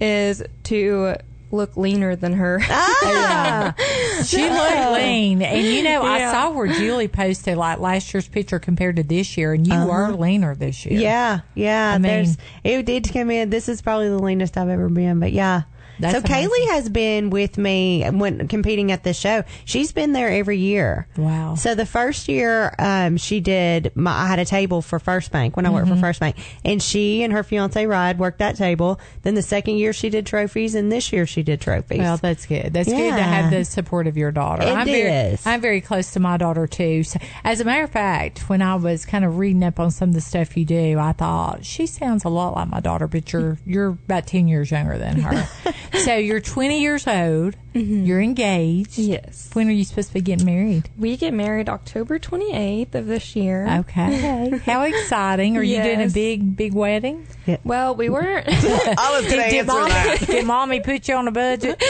[0.00, 1.16] is to
[1.54, 2.60] look leaner than her.
[2.68, 3.74] Ah,
[4.24, 8.58] She looked lean, and you know I saw where Julie posted like last year's picture
[8.58, 10.98] compared to this year, and you are leaner this year.
[11.00, 11.90] yeah, yeah.
[11.94, 13.50] I mean- there's it did come in.
[13.50, 15.62] This is probably the leanest I've ever been, but yeah.
[15.98, 16.50] That's so amazing.
[16.50, 19.44] Kaylee has been with me when competing at this show.
[19.64, 21.06] She's been there every year.
[21.16, 21.54] Wow.
[21.54, 23.92] So the first year, um, she did.
[23.94, 25.94] My, I had a table for First Bank when I worked Mm-hmm.
[25.96, 28.98] for First Bank, and she and her fiance Rod worked that table.
[29.22, 31.98] Then the second year she did trophies, and this year she did trophies.
[31.98, 32.72] Well, that's good.
[32.72, 34.62] That's good to have the support of your daughter.
[34.62, 35.38] It I'm very.
[35.44, 37.02] I'm very close to my daughter too.
[37.04, 40.08] So, as a matter of fact, when I was kind of reading up on some
[40.10, 43.32] of the stuff you do, I thought she sounds a lot like my daughter, but
[43.32, 45.48] you're you're about ten years younger than her.
[45.92, 47.56] so you're 20 years old.
[47.76, 48.98] You're engaged.
[48.98, 49.50] yes.
[49.52, 50.88] When are you supposed to be getting married?
[50.96, 53.66] We get married October 28th of this year.
[53.80, 54.58] Okay.
[54.64, 55.56] How exciting!
[55.56, 57.26] Are you doing a big big wedding?
[57.64, 58.46] Well, we weren't.
[58.48, 60.20] I was going to Did answer mommy, that.
[60.26, 61.82] did mommy put you on a budget?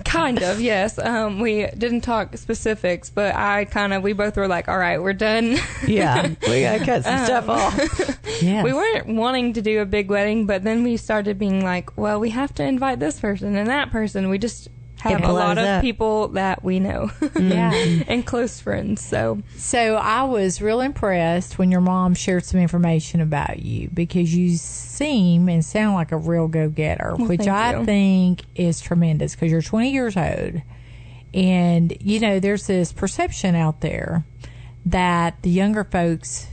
[0.06, 0.98] kind of, yes.
[0.98, 5.00] Um, we didn't talk specifics, but I kind of, we both were like, all right,
[5.00, 5.58] we're done.
[5.86, 8.18] Yeah, we got to cut some stuff Um, off.
[8.42, 8.64] Yes.
[8.64, 12.18] we weren't wanting to do a big wedding, but then we started being like, well,
[12.18, 14.28] we have to invite this person and that person.
[14.28, 14.68] We just
[15.00, 15.80] have a lot of up.
[15.82, 17.72] people that we know Yeah.
[18.06, 19.02] and close friends.
[19.02, 24.34] So, So I was real impressed when your mom shared some information about you because
[24.34, 27.84] you seem and sound like a real go getter, which I you.
[27.86, 30.60] think is tremendous because you're 20 years old.
[31.32, 34.24] And, you know, there's this perception out there
[34.84, 36.46] that the younger folks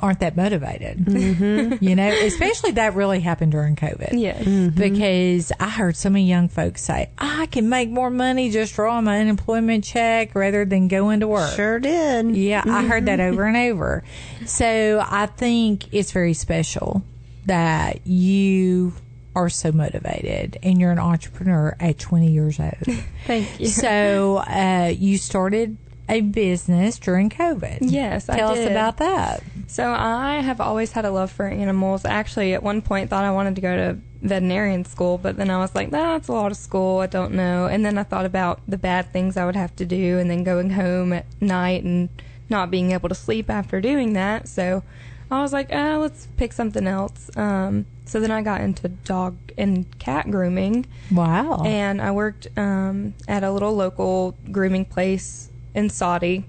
[0.00, 0.98] aren't that motivated.
[0.98, 1.84] Mm-hmm.
[1.84, 4.44] You know, especially that really happened during COVID yes.
[4.74, 9.04] because I heard so many young folks say, I can make more money just drawing
[9.04, 11.54] my unemployment check rather than going to work.
[11.54, 12.36] Sure did.
[12.36, 14.04] Yeah, I heard that over and over.
[14.46, 17.02] So I think it's very special
[17.46, 18.92] that you
[19.34, 22.74] are so motivated and you're an entrepreneur at 20 years old.
[23.26, 23.66] Thank you.
[23.66, 25.76] so uh, you started
[26.08, 27.78] a business during COVID.
[27.82, 29.42] Yes, I Tell us about that.
[29.66, 32.04] So I have always had a love for animals.
[32.04, 35.58] Actually, at one point, thought I wanted to go to veterinarian school, but then I
[35.58, 37.00] was like, "That's a lot of school.
[37.00, 39.84] I don't know." And then I thought about the bad things I would have to
[39.84, 42.08] do, and then going home at night and
[42.48, 44.48] not being able to sleep after doing that.
[44.48, 44.82] So
[45.30, 49.36] I was like, "Ah, let's pick something else." Um, so then I got into dog
[49.58, 51.62] and cat grooming Wow.
[51.66, 56.44] and I worked um, at a little local grooming place in Soddy.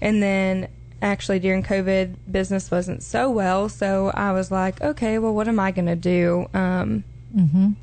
[0.00, 0.68] And then
[1.00, 5.60] actually during COVID, business wasn't so well, so I was like, okay, well, what am
[5.60, 6.46] I going to do?
[6.54, 7.04] Um,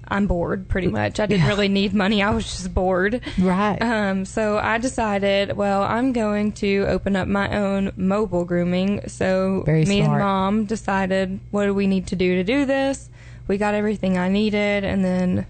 [0.07, 1.19] I'm bored, pretty much.
[1.19, 2.21] I didn't really need money.
[2.21, 3.21] I was just bored.
[3.39, 3.81] right.
[3.81, 9.07] Um, so I decided, well, I'm going to open up my own mobile grooming.
[9.07, 10.11] So Very me smart.
[10.11, 13.09] and mom decided, what do we need to do to do this?
[13.47, 15.47] We got everything I needed, and then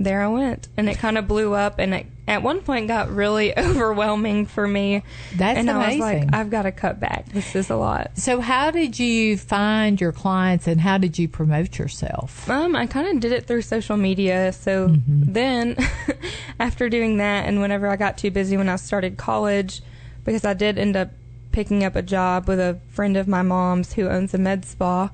[0.00, 0.68] there I went.
[0.78, 4.66] And it kind of blew up, and it at one point got really overwhelming for
[4.66, 5.02] me.
[5.34, 6.26] That's and I was amazing.
[6.26, 7.28] like, I've got to cut back.
[7.28, 8.12] This is a lot.
[8.14, 12.48] So, how did you find your clients and how did you promote yourself?
[12.48, 14.52] Um, I kind of did it through social media.
[14.52, 15.76] So then,
[16.60, 19.82] after doing that, and whenever I got too busy when I started college,
[20.24, 21.10] because I did end up
[21.50, 25.10] picking up a job with a friend of my mom's who owns a med spa,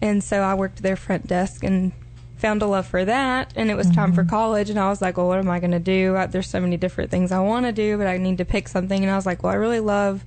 [0.00, 1.92] and so I worked their front desk and
[2.42, 3.52] found a love for that.
[3.56, 5.70] And it was time for college, and I was like, well, what am I going
[5.70, 6.14] to do?
[6.16, 8.68] Uh, There's so many different things I want to do, but I need to pick
[8.68, 9.02] something.
[9.02, 10.24] And I was like, well, I really love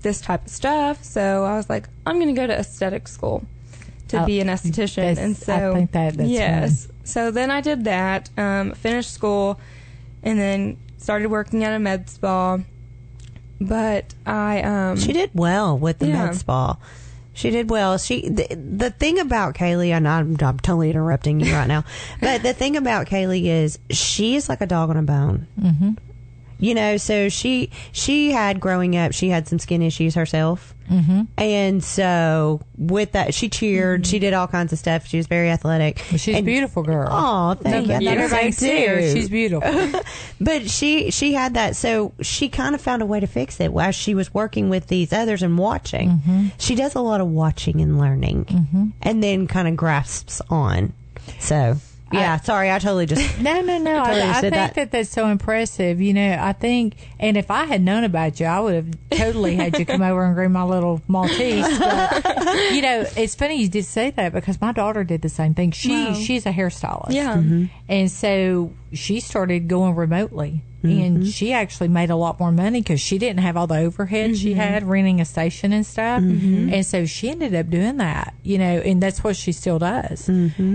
[0.00, 1.04] this type of stuff.
[1.04, 3.44] So I was like, I'm going to go to aesthetic school
[4.08, 5.14] to Oh, be an esthetician.
[5.14, 6.88] that's- And I so, think that- yes.
[7.04, 9.58] So then I did that, um, finished school,
[10.22, 12.58] and then started working at a med spa.
[13.60, 16.26] But I, um, She did well with the Yeah.
[16.26, 16.76] med spa.
[17.34, 17.98] She did well.
[17.98, 21.84] She the, the thing about Kaylee, and I'm, I'm totally interrupting you right now,
[22.20, 25.46] but the thing about Kaylee is she is like a dog on a bone.
[25.60, 25.90] Mm-hmm.
[26.64, 31.24] You know, so she she had growing up, she had some skin issues herself, mm-hmm.
[31.36, 35.06] and so with that, she cheered, she did all kinds of stuff.
[35.06, 36.02] She was very athletic.
[36.10, 37.08] Well, she's a beautiful girl.
[37.10, 37.92] Oh, thank you.
[37.92, 39.12] Let thought everybody too.
[39.12, 40.00] She's beautiful.
[40.40, 43.70] But she she had that, so she kind of found a way to fix it
[43.70, 46.12] while she was working with these others and watching.
[46.12, 46.46] Mm-hmm.
[46.56, 50.94] She does a lot of watching and learning, and then kind of grasps on.
[51.40, 51.76] So
[52.14, 54.04] yeah, sorry, I totally just No, no, no.
[54.04, 54.74] Totally I, I think that.
[54.74, 54.90] that.
[54.92, 56.00] that's so impressive.
[56.00, 59.56] You know, I think, and if I had known about you, I would have totally
[59.56, 61.78] had you come over and groom my little Maltese.
[61.78, 62.24] But,
[62.72, 65.70] you know, it's funny you did say that because my daughter did the same thing.
[65.72, 66.14] She Wow.
[66.14, 67.12] she's a hairstylist.
[67.12, 67.34] yeah.
[67.36, 67.64] Mm-hmm.
[67.88, 70.62] And so she started going remotely.
[70.84, 71.26] And mm-hmm.
[71.26, 74.50] she actually made a lot more money because she didn't have all the overhead she
[74.50, 74.60] mm-hmm.
[74.60, 76.22] had renting a station and stuff.
[76.22, 76.72] Mm-hmm.
[76.74, 80.28] And so she ended up doing that, you know, and that's what she still does.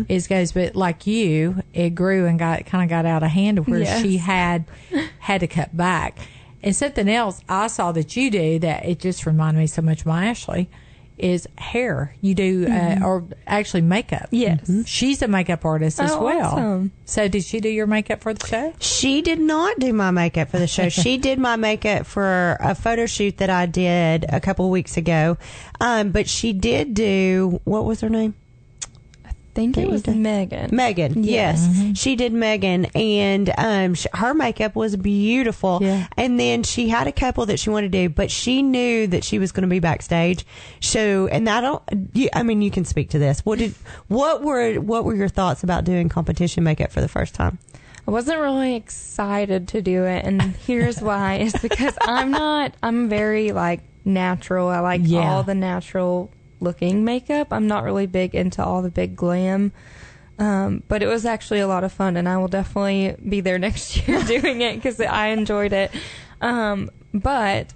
[0.10, 3.68] Is goes, but like you, it grew and got kind of got out of hand
[3.68, 4.02] where Yes.
[4.02, 4.66] she had
[5.20, 6.20] had to cut back.
[6.62, 10.02] And something else I saw that you do that it just reminded me so much
[10.02, 10.70] of my Ashley
[11.20, 12.16] is hair.
[12.22, 14.28] You do, uh, or actually makeup.
[14.32, 14.70] Yes.
[14.86, 16.46] She's a makeup artist as Oh, well.
[16.54, 16.92] awesome.
[17.06, 18.74] So did she do your makeup for the show?
[18.80, 20.90] She did not do my makeup for the show.
[20.90, 24.98] she did my makeup for a photo shoot that I did a couple of weeks
[24.98, 25.38] ago.
[25.82, 28.36] Um, but she did do what was her name?
[29.60, 30.08] I think it was.
[30.08, 30.74] Megan.
[30.74, 31.24] Megan.
[31.24, 31.94] Yes, Mm-hmm.
[31.94, 35.80] she did Megan, and um, sh- her makeup was beautiful.
[35.82, 36.08] Yeah.
[36.16, 39.24] And then she had a couple that she wanted to do, but she knew that
[39.24, 40.46] she was going to be backstage.
[40.80, 41.84] So, and I don't.
[42.14, 43.42] You, I mean, you can speak to this.
[43.46, 43.76] What did?
[44.08, 44.76] What were?
[44.76, 47.60] What were your thoughts about doing competition makeup for the first time?
[48.08, 52.74] I wasn't really excited to do it, and here's why: is because I'm not.
[52.82, 54.68] I'm very like natural.
[54.70, 55.32] I like Yeah.
[55.32, 57.48] all the natural looking makeup.
[57.52, 59.72] I'm not really big into all the big glam.
[60.38, 63.60] Um, but it was actually a lot of fun, and I will definitely be there
[63.68, 65.94] next year doing it because I enjoyed it.
[66.42, 67.74] Um, but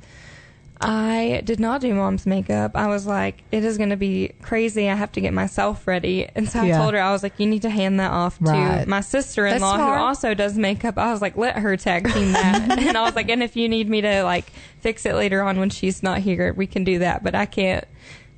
[0.80, 2.72] I did not do mom's makeup.
[2.76, 4.90] I was like, it is going to be crazy.
[4.90, 6.28] I have to get myself ready.
[6.36, 6.78] And so I Yeah.
[6.78, 8.84] told her, I was like, you need to hand that off Right.
[8.84, 10.98] to my sister in law who also does makeup.
[10.98, 12.78] I was like, let her tag team that.
[12.80, 15.58] and I was like, and if you need me to like fix it later on
[15.58, 17.24] when she's not here, we can do that.
[17.24, 17.86] But I can't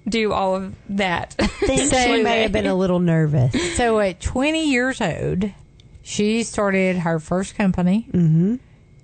[0.07, 1.35] do all of that.
[1.39, 3.53] I think she may have been a little nervous.
[3.77, 5.51] So at 20 years old,
[6.03, 8.07] she started her first company.
[8.11, 8.55] Mm-hmm.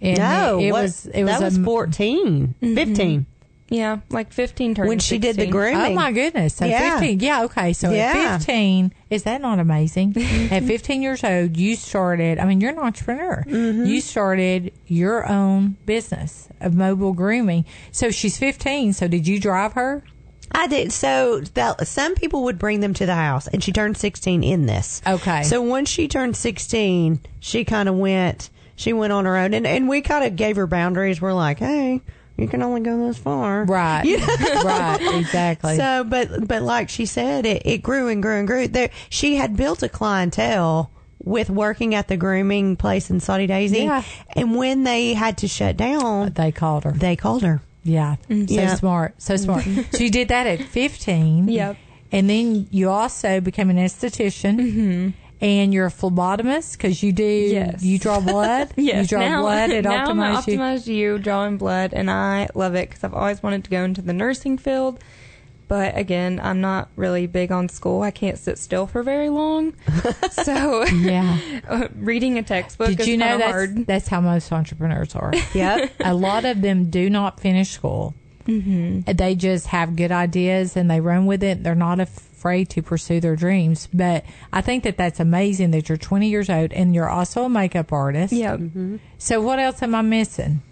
[0.03, 3.25] And no, it, it what- was it was that was a, 14, 15
[3.71, 5.79] yeah, like 15 turning when she did the grooming.
[5.79, 6.55] Oh my goodness!
[6.55, 6.99] So Yeah.
[6.99, 7.71] fifteen, yeah, okay.
[7.71, 8.11] So Yeah.
[8.33, 10.13] at fifteen, is that not amazing?
[10.51, 12.37] at fifteen years old, you started.
[12.37, 13.45] I mean, you're an entrepreneur.
[13.47, 13.85] Mm-hmm.
[13.85, 17.63] You started your own business of mobile grooming.
[17.93, 18.91] So she's fifteen.
[18.91, 20.03] So did you drive her?
[20.53, 20.91] I did.
[20.91, 24.65] So that, some people would bring them to the house, and she turned 16 in
[24.65, 25.01] this.
[25.07, 25.43] Okay.
[25.43, 28.49] So once she turned 16, she kind of went.
[28.75, 31.21] She went on her own, and and we kind of gave her boundaries.
[31.21, 32.01] We're like, hey,
[32.37, 34.03] you can only go this far, Right.
[34.05, 34.25] You know?
[34.63, 35.19] right.
[35.19, 35.77] Exactly.
[35.77, 38.67] So, but but like she said, it, it grew and grew and grew.
[38.67, 40.89] There, she had built a clientele
[41.23, 44.01] with working at the grooming place in Soddy-Daisy, Yeah.
[44.35, 46.91] and when they had to shut down, they called her.
[46.91, 47.61] they called her.
[47.83, 48.15] Yeah.
[48.29, 48.75] So Yeah.
[48.75, 49.15] smart.
[49.21, 49.63] So smart.
[49.91, 51.47] so you did that at 15.
[51.47, 51.77] Yep.
[52.11, 54.59] And then you also became an esthetician.
[54.59, 55.09] Mm-hmm.
[55.43, 57.81] And you're a phlebotomist because you do, Yes.
[57.81, 58.69] you draw blood.
[58.77, 60.85] Yes, You draw now, blood at now I'm at Optimize.
[60.85, 64.13] You drawing blood, and I love it because I've always wanted to go into the
[64.13, 64.99] nursing field.
[65.71, 68.01] But again, I'm not really big on school.
[68.01, 69.73] I can't sit still for very long.
[70.31, 71.37] so Yeah.
[71.69, 73.87] uh, reading a textbook Did is you know kind that's, hard.
[73.87, 75.31] that's how most entrepreneurs are?
[75.53, 75.93] Yep.
[76.01, 78.13] a lot of them do not finish school.
[78.47, 79.13] Mm-hmm.
[79.13, 81.63] They just have good ideas and they run with it.
[81.63, 83.87] They're not afraid to pursue their dreams.
[83.93, 87.49] But I think that that's amazing that you're 20 years old and you're also a
[87.49, 88.33] makeup artist.
[88.33, 88.57] Yeah.
[89.19, 90.63] So what else am I missing?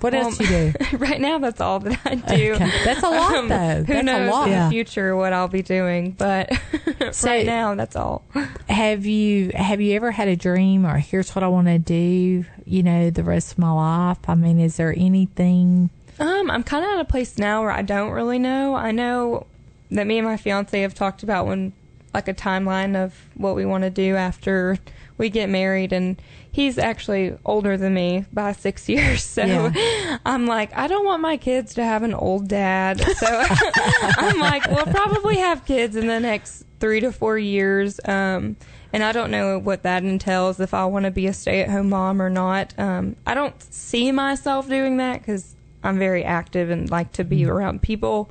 [0.00, 0.72] What else you do?
[0.98, 2.54] right now, that's all that I do.
[2.54, 2.70] Okay.
[2.84, 3.84] That's a lot, Um, though.
[3.84, 4.48] Who That's a knows lot.
[4.48, 6.12] in the future what I'll be doing?
[6.12, 6.50] But
[7.12, 8.24] So- right now, that's all.
[8.68, 12.44] Have you have you ever had a dream or here's what I want to do?
[12.64, 14.18] You know, the rest of my life.
[14.28, 15.90] I mean, is there anything?
[16.18, 18.74] Um, I'm kind of at a place now where I don't really know.
[18.74, 19.46] I know
[19.90, 21.72] that me and my fiance have talked about when,
[22.14, 24.78] like, a timeline of what we want to do after
[25.18, 26.20] we get married, and
[26.52, 29.24] he's actually older than me by six years.
[29.24, 30.18] So Yeah.
[30.24, 33.00] I'm like, I don't want my kids to have an old dad.
[33.16, 38.00] So I'm like, we'll probably have kids in the next three to four years.
[38.04, 38.56] Um,
[38.92, 41.70] and I don't know what that entails if I want to be a stay at
[41.70, 42.78] home mom or not.
[42.78, 47.46] Um, I don't see myself doing that because I'm very active and like to be
[47.46, 48.30] around people.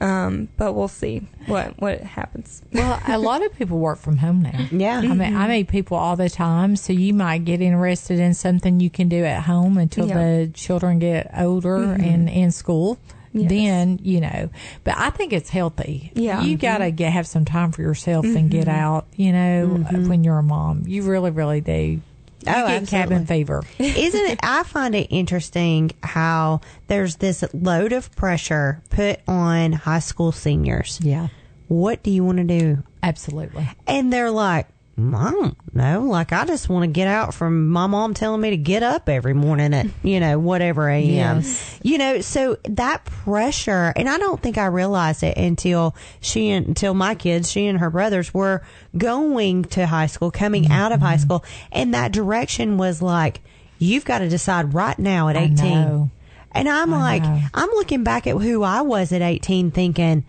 [0.00, 2.62] Um, but we'll see what what happens.
[2.72, 4.66] Well, a lot of people work from home now.
[4.70, 4.98] Yeah.
[4.98, 8.80] I mean, I meet people all the time, so you might get interested in something
[8.80, 10.14] you can do at home until Yeah.
[10.14, 10.40] Mm-hmm.
[10.52, 12.98] the children get older and in school.
[13.32, 13.48] Yes.
[13.50, 14.50] Then you know,
[14.82, 16.10] but I think it's healthy.
[16.14, 16.38] Yeah.
[16.38, 16.46] Mm-hmm.
[16.48, 19.06] you gotta get have some time for yourself and get out.
[19.14, 19.66] You know,
[20.08, 22.00] when you're a mom, you really, really do.
[22.46, 23.62] Oh, you Oh, get cabin fever.
[23.78, 24.38] Isn't it?
[24.42, 30.98] I find it interesting how there's this load of pressure put on high school seniors.
[31.02, 31.28] Yeah,
[31.68, 32.82] What do you want to do?
[33.02, 33.66] absolutely.
[33.86, 34.66] And they're like,
[35.14, 36.02] I don't know.
[36.02, 39.08] Like, I just want to get out from my mom telling me to get up
[39.08, 41.38] every morning at, you know, whatever a.m.
[41.38, 41.78] Yes.
[41.82, 46.66] You know, so that pressure, and I don't think I realized it until she and,
[46.68, 48.62] until my kids, she and her brothers were
[48.96, 51.22] going to high school, coming out of high Mm-hmm.
[51.22, 51.44] school.
[51.72, 53.40] And that direction was like,
[53.78, 56.10] you've got to decide right now at 18.
[56.52, 57.40] And I'm I like, know.
[57.54, 60.24] I'm looking back at who I was at 18 thinking,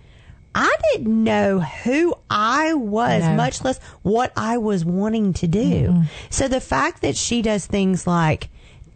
[0.54, 3.36] I didn't know who I was, No.
[3.36, 5.60] much less what I was wanting to do.
[5.60, 6.02] Mm-hmm.
[6.30, 8.50] So the fact that she does things like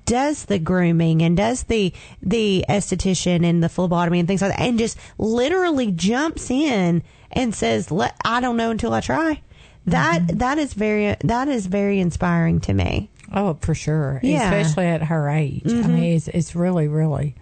[0.06, 1.92] does the grooming and does the
[2.22, 7.56] the esthetician and the phlebotomy and things like that and just literally jumps in and
[7.56, 9.42] says, Let, I don't know until I try.
[9.88, 10.38] That mm-hmm.
[10.38, 13.10] that is very that is very inspiring to me.
[13.34, 14.20] Oh, for sure.
[14.24, 14.52] Yeah.
[14.52, 15.64] Especially at her age.
[15.66, 16.04] I mean, mm-hmm.
[16.04, 17.36] it's it's really, really.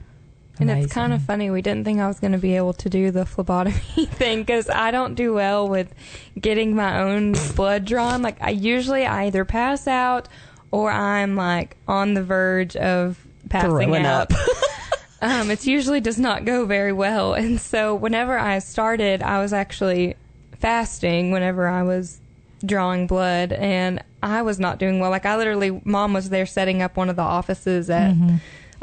[0.64, 0.84] And amazing.
[0.86, 1.50] it's kind of funny.
[1.50, 4.70] We didn't think I was going to be able to do the phlebotomy thing because
[4.70, 5.94] I don't do well with
[6.40, 8.22] getting my own blood drawn.
[8.22, 10.30] Like I usually I either pass out
[10.72, 14.32] or I'm like on the verge of passing Throwing out.
[14.32, 14.40] up.
[15.22, 17.34] um, it usually does not go very well.
[17.34, 20.16] And so whenever I started, I was actually
[20.60, 22.22] fasting whenever I was
[22.66, 25.10] drawing blood and I was not doing well.
[25.10, 28.16] Like I literally, mom was there setting up one of the offices at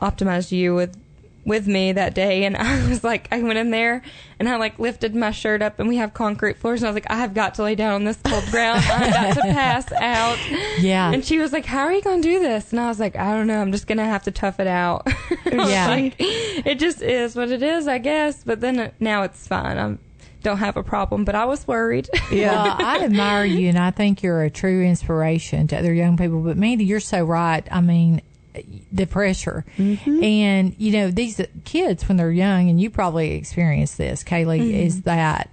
[0.01, 0.97] Optimized You with
[1.44, 4.03] with me that day and I was like I went in there
[4.38, 6.94] and I like lifted my shirt up and we have concrete floors and I was
[6.96, 9.90] like I have got to lay down on this cold ground I'm about to pass
[9.92, 10.38] out
[10.79, 11.11] Yeah.
[11.12, 13.33] and she was like how are you gonna do this and I was like I
[13.33, 15.07] don't know I'm just gonna have to tough it out
[15.50, 15.88] Yeah.
[15.88, 19.79] like, it just is what it is I guess but then it, now it's fine
[19.79, 19.96] I
[20.42, 24.22] don't have a problem but I was worried Well, I admire you, and I think
[24.22, 26.40] you're a true inspiration to other young people.
[26.40, 27.66] But Mandy, you're so right.
[27.70, 28.22] I mean,
[28.92, 30.23] the pressure, mm-hmm.
[30.23, 34.75] and you know these kids when they're young, and you probably experienced this, Kaylee, mm-hmm.
[34.75, 35.51] is that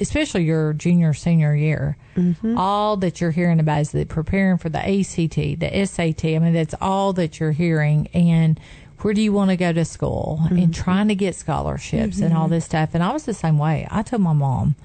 [0.00, 2.58] especially your junior senior year, mm-hmm.
[2.58, 6.24] all that you're hearing about is the preparing for the ACT, the SAT.
[6.24, 8.58] I mean, that's all that you're hearing, and
[9.00, 12.48] where do you want to go to school, and trying to get scholarships and all
[12.48, 12.90] this stuff.
[12.94, 13.86] And I was the same way.
[13.90, 14.76] I told my mom,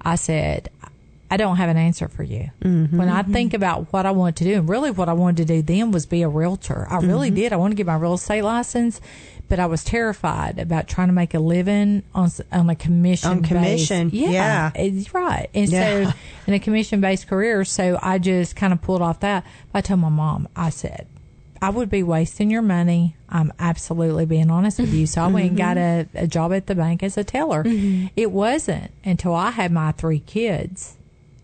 [0.00, 0.68] I said,
[1.32, 2.50] I don't have an answer for you.
[2.62, 2.94] Mm-hmm.
[2.94, 5.54] When I think about what I want to do, and really what I wanted to
[5.54, 6.86] do then was be a realtor.
[6.90, 7.36] I really mm-hmm.
[7.36, 7.52] did.
[7.54, 9.00] I wanted to get my real estate license,
[9.48, 13.30] but I was terrified about trying to make a living on on a commission.
[13.30, 14.72] On commission, based- yeah.
[14.74, 15.48] it's right.
[15.54, 16.10] And Yeah.
[16.10, 16.12] so
[16.48, 19.46] in a commission based career, so I just kind of pulled off that.
[19.72, 21.06] I told my mom, I said,
[21.62, 23.16] I would be wasting your money.
[23.30, 25.06] I'm absolutely being honest with you.
[25.06, 26.14] So I went and got mm-hmm.
[26.18, 27.64] a, a job at the bank as a teller.
[28.16, 30.98] It wasn't until I had my three kids.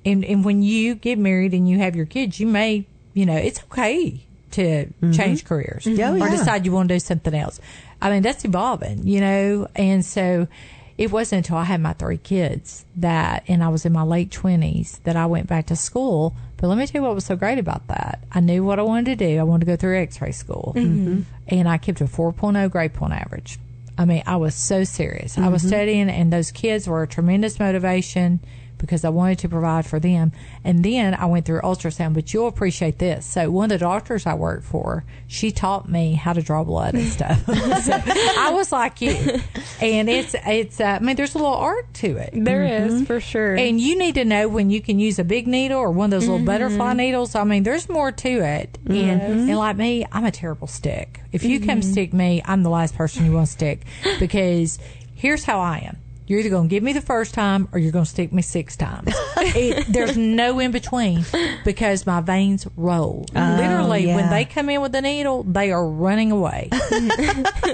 [0.08, 3.36] And, and when you get married and you have your kids, you may, you know,
[3.36, 4.20] it's okay
[4.52, 5.12] to mm-hmm.
[5.12, 6.30] change careers Oh, or yeah.
[6.30, 7.60] decide you want to do something else.
[8.00, 10.48] I mean, that's evolving, you know, and so
[10.96, 14.30] it wasn't until I had my three kids that, and I was in my late
[14.30, 16.34] twenties that I went back to school.
[16.56, 18.24] But let me tell you what was so great about that.
[18.32, 19.38] I knew what I wanted to do.
[19.38, 21.22] I wanted to go through X-ray school, mm-hmm.
[21.46, 23.58] and I kept a 4.0 grade point average.
[23.96, 25.38] I mean, I was so serious.
[25.38, 28.40] I was studying, and those kids were a tremendous motivation
[28.78, 30.32] because I wanted to provide for them.
[30.64, 33.26] And then I went through ultrasound, but you'll appreciate this.
[33.26, 36.94] So one of the doctors I worked for, she taught me how to draw blood
[36.94, 37.44] and stuff.
[37.46, 39.40] so I was like you.
[39.80, 42.30] And it's, it's, uh, I mean, there's a little art to it.
[42.32, 43.04] There is mm-hmm.
[43.04, 43.54] for sure.
[43.56, 46.10] And you need to know when you can use a big needle or one of
[46.12, 46.46] those little mm-hmm.
[46.46, 47.34] butterfly needles.
[47.34, 48.78] I mean, there's more to it.
[48.84, 48.92] Mm-hmm.
[48.92, 51.20] And, and like me, I'm a terrible stick.
[51.32, 53.84] If you come stick me, I'm the last person you want to stick
[54.18, 54.78] because
[55.14, 55.98] here's how I am.
[56.28, 58.42] You're either going to give me the first time or you're going to stick me
[58.42, 59.08] six times.
[59.38, 61.24] it, there's no in between
[61.64, 63.24] because my veins roll.
[63.34, 66.68] Oh, Literally, when they come in with the needle, they are running away.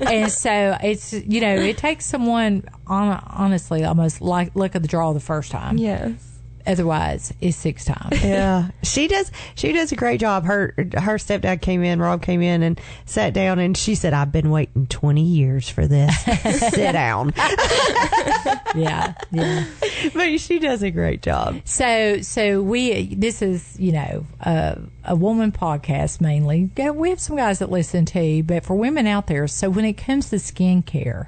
[0.06, 4.88] and so it's, you know, it takes someone, on, honestly, almost like look at the
[4.88, 5.76] draw the first time.
[5.76, 6.33] yes.
[6.66, 8.22] Otherwise, it's six times.
[8.24, 9.30] Yeah, she does.
[9.54, 10.44] She does a great job.
[10.44, 12.00] Her her stepdad came in.
[12.00, 15.86] Rob came in and sat down, and she said, "I've been waiting twenty years for
[15.86, 16.18] this.
[16.74, 17.34] Sit down."
[18.74, 19.66] yeah, yeah.
[20.14, 21.60] but she does a great job.
[21.64, 26.70] So, so we this is you know a, a woman podcast mainly.
[26.76, 29.46] Yeah, We have some guys that listen too, but for women out there.
[29.48, 31.26] So when it comes to skincare,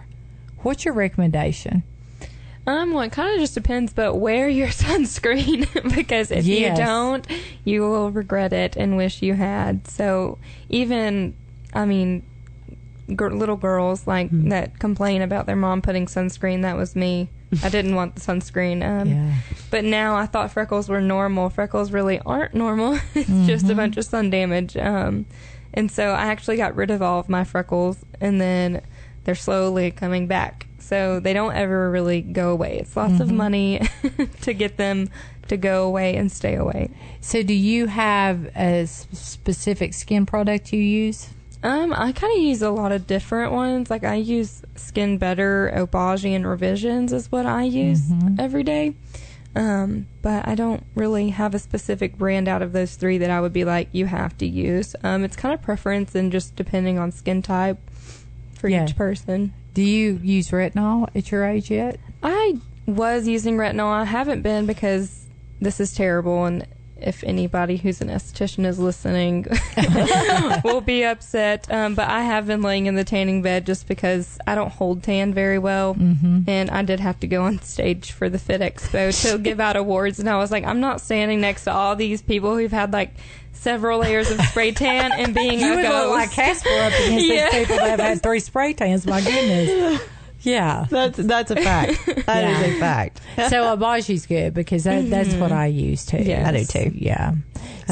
[0.63, 1.83] what's your recommendation?
[2.67, 6.77] Um, well, it kind of just depends, but wear your sunscreen because if Yes.
[6.79, 7.27] you don't,
[7.65, 9.87] you will regret it and wish you had.
[9.89, 10.39] So
[10.69, 11.35] even,
[11.73, 12.25] I mean,
[13.15, 14.49] gr- little girls like Mm-hmm.
[14.49, 16.63] that complain about their mom putting sunscreen.
[16.63, 17.29] That was me.
[17.63, 18.83] I didn't want the sunscreen.
[18.85, 19.35] Um, Yeah.
[19.71, 21.49] But now I thought freckles were normal.
[21.49, 22.95] Freckles really aren't normal.
[23.15, 23.77] it's just a Mm-hmm.
[23.77, 24.77] bunch of sun damage.
[24.77, 25.27] Um,
[25.73, 28.81] and so I actually got rid of all of my freckles, and then
[29.25, 30.66] they're slowly coming back.
[30.87, 32.79] So they don't ever really go away.
[32.79, 33.81] It's lots of money
[34.43, 35.09] to get them
[35.49, 36.91] to go away and stay away.
[37.21, 41.31] So, do you have a specific skin product you use?
[41.65, 43.91] Um, I kind of use a lot of different ones.
[43.91, 48.03] Like I use Skin Better, Obagi, and Revisions is what I use
[48.39, 48.95] every day.
[49.57, 53.41] Um, but I don't really have a specific brand out of those three that I
[53.41, 54.95] would be like you have to use.
[55.03, 57.79] Um, it's kind of preference and just depending on skin type
[58.55, 58.85] for Yeah.
[58.85, 59.53] each person.
[59.77, 62.01] Do you use retinol at your age yet?
[62.23, 62.57] I
[62.87, 63.93] was using retinol.
[63.93, 65.27] I haven't been because
[65.61, 66.67] this is terrible, and
[66.97, 69.47] if anybody who's an esthetician is listening,
[70.65, 71.71] will be upset.
[71.71, 75.03] Um, but I have been laying in the tanning bed just because I don't hold
[75.03, 76.49] tan very well, mm-hmm.
[76.49, 79.77] and I did have to go on stage for the Fit Expo to give out
[79.77, 82.95] awards, and I was like, I'm not standing next to all these people who've had
[82.95, 83.11] like
[83.57, 86.11] several layers of spray tan and being You a would look ghost.
[86.11, 87.51] like Casper up against Yeah.
[87.51, 89.07] these people that have had three spray tans.
[89.07, 90.03] My goodness.
[90.41, 90.87] Yeah.
[90.89, 92.07] That's that's a fact.
[92.27, 92.77] That is Yeah.
[92.77, 93.21] a fact.
[93.49, 96.19] so Obagi's good because that, that's what I use too.
[96.19, 96.47] Yes.
[96.47, 96.97] I do too.
[96.97, 97.35] Yeah.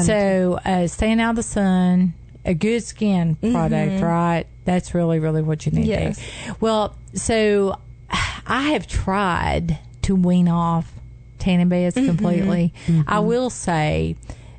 [0.01, 2.13] So uh, staying out of the sun,
[2.45, 3.53] a good skin mm-hmm.
[3.53, 4.45] product, right?
[4.63, 5.85] That's really, really what you need.
[5.85, 6.17] Yes.
[6.17, 6.55] To.
[6.59, 10.91] Well, so I have tried to wean off
[11.39, 12.07] tanning beds mm-hmm.
[12.07, 12.73] completely.
[12.87, 13.01] Mm-hmm.
[13.07, 14.15] I will say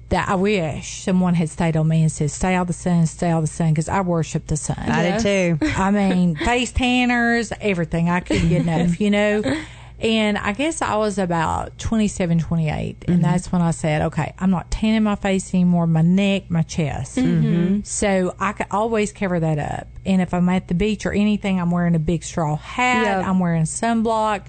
[0.08, 3.28] that I wish someone had stayed on me and said, "Stay out the sun, stay
[3.28, 4.78] out the sun," because I worship the sun.
[4.78, 5.66] I did too.
[5.76, 8.08] I mean, face tanners, everything.
[8.08, 9.42] I couldn't get enough, you know?
[9.98, 12.96] And I guess I was about 27, 28.
[13.08, 13.22] And mm-hmm.
[13.22, 17.16] that's when I said, okay, I'm not tanning my face anymore, my neck, my chest.
[17.16, 17.46] Mm-hmm.
[17.46, 17.80] Mm-hmm.
[17.84, 19.88] So I could always cover that up.
[20.04, 23.04] And if I'm at the beach or anything, I'm wearing a big straw hat.
[23.04, 23.28] Yeah.
[23.28, 24.42] I'm wearing sunblock.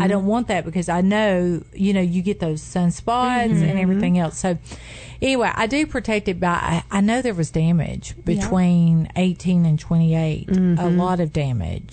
[0.00, 4.18] I don't want that because I know, you know, you get those sunspots and everything
[4.18, 4.38] else.
[4.38, 4.58] So
[5.22, 10.48] anyway, I do protect it by, I, know there was damage between 18 and 28,
[10.50, 11.92] a lot of damage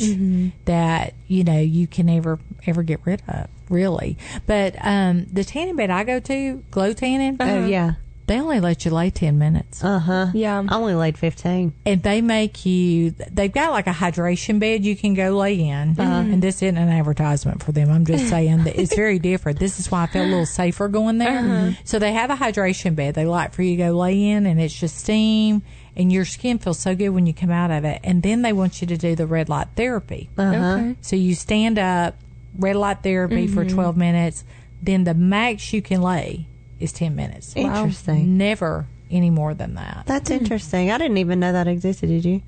[0.66, 4.18] that, you know, you can never, ever get rid of, really.
[4.46, 7.94] But um, the tanning bed I go to, Glow Tanning, Oh yeah.
[8.26, 9.84] They only let you lay 10 minutes.
[9.84, 10.28] Uh huh.
[10.34, 10.64] Yeah.
[10.68, 11.74] I only laid fifteen.
[11.86, 16.00] and they make you they've got like a hydration bed you can go lay in.
[16.00, 16.04] Uh-huh.
[16.04, 17.92] And this isn't an advertisement for them.
[17.92, 19.60] I'm just saying that it's very different.
[19.60, 21.40] This is why i felt a little safer going there.
[21.40, 21.72] Uh-huh.
[21.84, 23.16] So they have a hydration bed.
[23.16, 25.62] They like for you to go lay in and it's just steam
[25.96, 28.00] and your skin feels so good when you come out of it.
[28.04, 30.30] And then they want you to do the red light therapy.
[30.38, 30.56] Uh-huh.
[30.56, 30.96] Okay.
[31.02, 32.16] so you stand up
[32.58, 33.76] red light therapy for mm-hmm.
[33.76, 34.44] 12 minutes
[34.82, 36.46] then the max you can lay
[36.84, 38.38] is 10 minutes Interesting.
[38.38, 40.92] never any more than that That's interesting.
[40.92, 42.08] I didn't even know that existed.
[42.08, 42.42] Did you?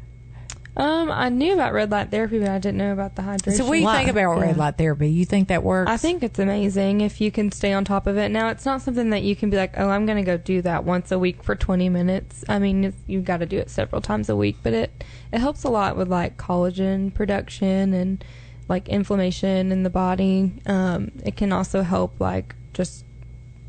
[0.78, 3.54] Um, I knew about red light therapy, but I didn't know about the hydration.
[3.56, 5.10] So what do you think about red light therapy?
[5.10, 5.90] You think that works?
[5.90, 8.30] I think it's amazing if you can stay on top of it.
[8.30, 10.62] Now, it's not something that you can be like, oh, I'm going to go do
[10.64, 12.44] that once a week for 20 minutes.
[12.50, 15.40] I mean, it's, you've got to do it several times a week, but it it
[15.40, 18.24] helps a lot with like collagen production and
[18.68, 20.54] like inflammation in the body.
[20.66, 23.05] Um, it can also help like just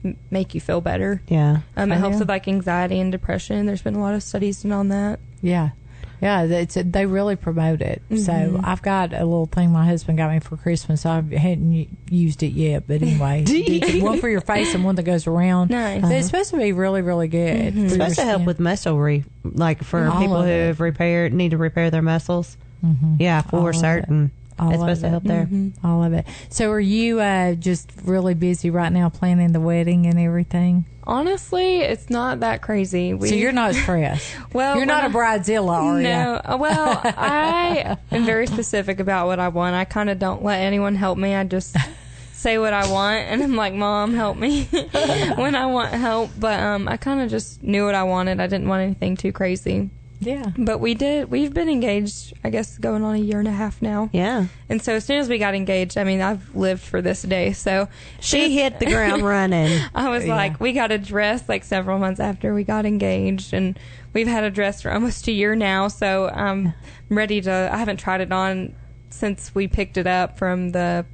[0.06, 1.22] m- make you feel better.
[1.28, 1.58] Yeah.
[1.76, 2.18] Um, it Oh, helps yeah.
[2.20, 3.66] with like anxiety and depression.
[3.66, 5.20] There's been a lot of studies done on that.
[5.42, 5.70] yeah.
[6.18, 8.00] Yeah, it's, they really promote it.
[8.08, 8.64] So mm-hmm.
[8.64, 11.04] I've got a little thing my husband got me for Christmas.
[11.04, 13.44] I hadn't u- used it yet, but anyway,
[14.00, 15.70] one for your face and one that goes around.
[15.70, 16.00] Nice.
[16.00, 17.74] But It's supposed to be really, really good.
[17.74, 17.80] Mm-hmm.
[17.80, 18.46] for It's supposed to help skin.
[18.46, 20.66] with muscle re, like for All people who it.
[20.68, 22.56] have repaired need to repair their muscles.
[22.82, 23.16] Mm-hmm.
[23.18, 24.30] Yeah, for of certain.
[24.58, 25.10] All of supposed to it.
[25.10, 25.48] help there.
[25.84, 26.26] all of it.
[26.48, 30.86] So, are you uh, just really busy right now planning the wedding and everything?
[31.06, 33.14] Honestly, it's not that crazy.
[33.14, 34.34] We, so you're not stressed.
[34.52, 39.38] Well, you're not a bridezilla, are no, uh, well, I am very specific about what
[39.38, 39.76] I want.
[39.76, 41.34] I kind of don't let anyone help me.
[41.34, 41.76] I just
[42.32, 44.64] say what I want, and I'm like, "Mom, help me,"
[45.36, 46.30] when I want help.
[46.38, 48.40] But um, I kind of just knew what I wanted.
[48.40, 49.90] I didn't want anything too crazy.
[50.20, 50.50] Yeah.
[50.56, 51.30] But we did.
[51.30, 54.08] We've been engaged, I guess, going on a year and a half now.
[54.12, 54.46] Yeah.
[54.68, 57.52] And so as soon as we got engaged, I mean, I've lived for this day.
[57.52, 57.88] So
[58.20, 59.80] She hit the ground running.
[59.94, 63.78] I was like, we got a dress like several months after we got engaged, and
[64.12, 65.88] we've had a dress for almost a year now.
[65.88, 66.72] So I'm
[67.08, 67.70] ready to.
[67.72, 68.74] I haven't tried it on
[69.10, 71.06] since we picked it up from the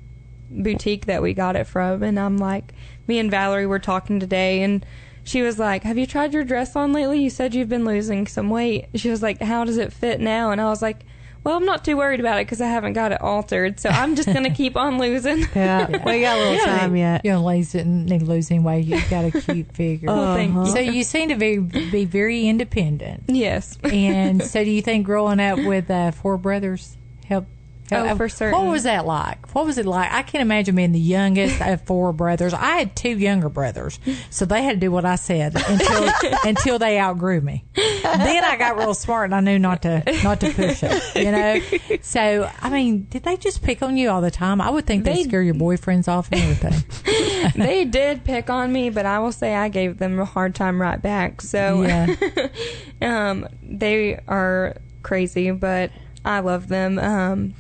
[0.51, 2.73] boutique that we got it from, and I'm like,
[3.07, 4.85] me and Valerie were talking today, and
[5.25, 7.23] she was like, "Have you tried your dress on lately?
[7.23, 10.51] You said you've been losing some weight." She was like, "How does it fit now?"
[10.51, 11.05] And I was like.
[11.45, 14.15] Well, I'm not too worried about it because I haven't got it altered, so I'm
[14.15, 15.45] just gonna keep on losing.
[15.57, 15.89] Yeah.
[15.89, 17.23] We got a little You time yet.
[17.25, 18.85] You don't lose it, need losing weight.
[18.87, 20.07] You've got a cute figure.
[20.07, 20.67] Well, thank you.
[20.67, 23.25] So you seem to be be very independent.
[23.27, 23.77] Yes.
[23.83, 26.97] And so, do you think growing up with uh, four brothers
[27.27, 27.49] helped?
[27.95, 28.59] Oh, for certain.
[28.59, 29.55] What was that like?
[29.55, 30.13] What was it like?
[30.13, 32.53] I can't imagine being the youngest of four brothers.
[32.55, 33.99] I had two younger brothers,
[34.31, 36.11] so they had to do what I said until
[36.45, 37.65] until they outgrew me.
[37.75, 41.17] Then I got real smart and I knew not to not to push it.
[41.17, 41.99] You know.
[42.03, 44.61] So I mean, did they just pick on you all the time?
[44.61, 47.53] I would think they They- scare your boyfriends off and everything.
[47.57, 50.81] they did pick on me, but I will say I gave them a hard time
[50.81, 51.41] right back.
[51.43, 52.15] So, Yeah.
[53.03, 55.91] um, they are crazy, but
[56.25, 56.99] I love them.
[56.99, 57.55] Um,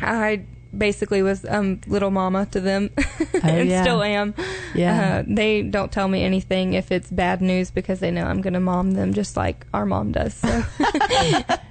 [0.00, 0.44] I
[0.76, 2.90] basically was um little mama to them,
[3.42, 3.82] and yeah.
[3.82, 4.34] still am.
[4.74, 5.18] Yeah.
[5.18, 8.52] Uh, they don't tell me anything if it's bad news because they know I'm going
[8.54, 10.34] to mom them just like our mom does.
[10.34, 10.62] So.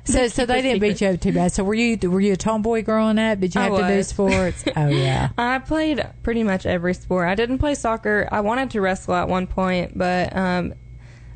[0.05, 1.51] So, so they didn't beat you up too bad.
[1.51, 3.39] So, were you were you a tomboy growing up?
[3.39, 4.63] Did you have to do sports?
[4.75, 5.29] Oh yeah.
[5.37, 7.27] I played pretty much every sport.
[7.27, 8.27] I didn't play soccer.
[8.31, 10.75] I wanted to wrestle at one point, but um,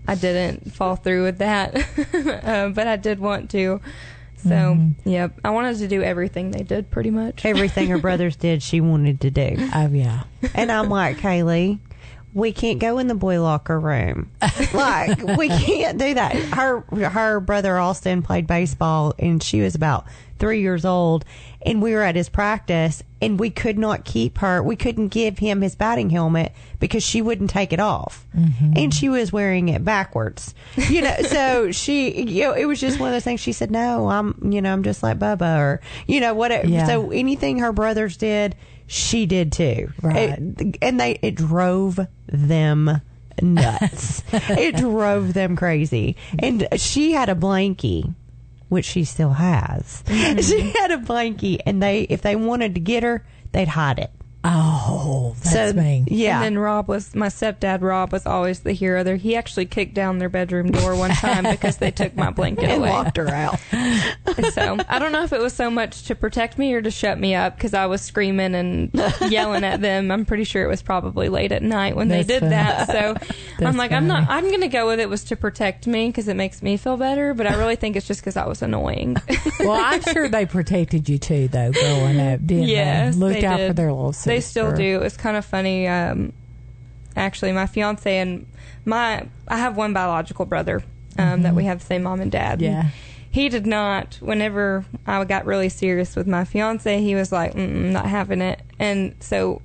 [0.08, 1.76] I didn't fall through with that.
[2.46, 3.82] uh, but I did want to.
[4.44, 5.10] So, Mm-hmm.
[5.10, 7.46] yep, I wanted to do everything they did pretty much.
[7.46, 9.56] Everything her brothers did, she wanted to do.
[9.74, 10.24] Oh yeah.
[10.56, 11.80] And I'm like, Kaylee,
[12.34, 14.32] we can't go in the boy locker room.
[14.74, 16.34] Like, we can't do that.
[16.36, 20.06] Her her brother Austin played baseball, and she was about
[20.42, 21.24] three years old,
[21.62, 24.62] and we were at his practice, and we could not keep her.
[24.62, 28.74] We couldn't give him his batting helmet because she wouldn't take it off, mm-hmm.
[28.76, 30.54] and she was wearing it backwards.
[30.76, 33.40] You know, so she, you know, it was just one of those things.
[33.40, 36.68] She said, "No, I'm, you know, I'm just like Bubba," or you know, whatever.
[36.68, 36.88] Yeah.
[36.88, 39.92] So anything her brothers did, she did too.
[40.02, 40.38] Right.
[40.38, 43.02] It- and they it drove them
[43.42, 44.24] nuts.
[44.32, 46.16] it drove them crazy.
[46.40, 48.14] And she had a blankie,
[48.72, 50.02] which she still has.
[50.08, 50.70] She mm-hmm.
[50.70, 54.12] had a blankie, and they if they wanted to get her, they'd hide it.
[54.44, 56.06] Oh, that's so mean.
[56.08, 56.38] yeah.
[56.38, 57.82] And then Rob was my stepdad.
[57.82, 59.16] Rob was always the hero there.
[59.16, 62.82] He actually kicked down their bedroom door one time because they took my blanket and
[62.82, 62.90] away.
[62.90, 63.60] locked her out.
[64.54, 67.20] so I don't know if it was so much to protect me or to shut
[67.20, 68.90] me up because I was screaming and
[69.30, 70.12] yelling at them.
[70.12, 72.50] I'm pretty sure it was probably late at night when That's they did funny.
[72.52, 72.88] that.
[72.88, 73.14] So
[73.60, 74.28] That's I'm like, I'm not.
[74.28, 77.34] I'm gonna go with it was to protect me because it makes me feel better.
[77.36, 79.18] But I really think it's just because I was annoying.
[79.60, 83.20] Well, I'm sure they protected you too, though, growing up, didn't yes, they?
[83.20, 83.68] Looked they out did.
[83.68, 84.31] for their little sister.
[84.36, 85.02] They still do.
[85.02, 85.88] It's kind of funny.
[85.88, 86.34] Um,
[87.16, 88.46] actually, my fiance and
[88.86, 90.84] my I have one biological brother
[91.18, 92.60] um, that we have the same mom and dad.
[92.60, 92.72] Mm-hmm.
[92.72, 92.90] Yeah.
[93.30, 94.18] He did not.
[94.20, 99.16] Whenever I got really serious with my fiance, he was like, "Not having it." And
[99.22, 99.62] so,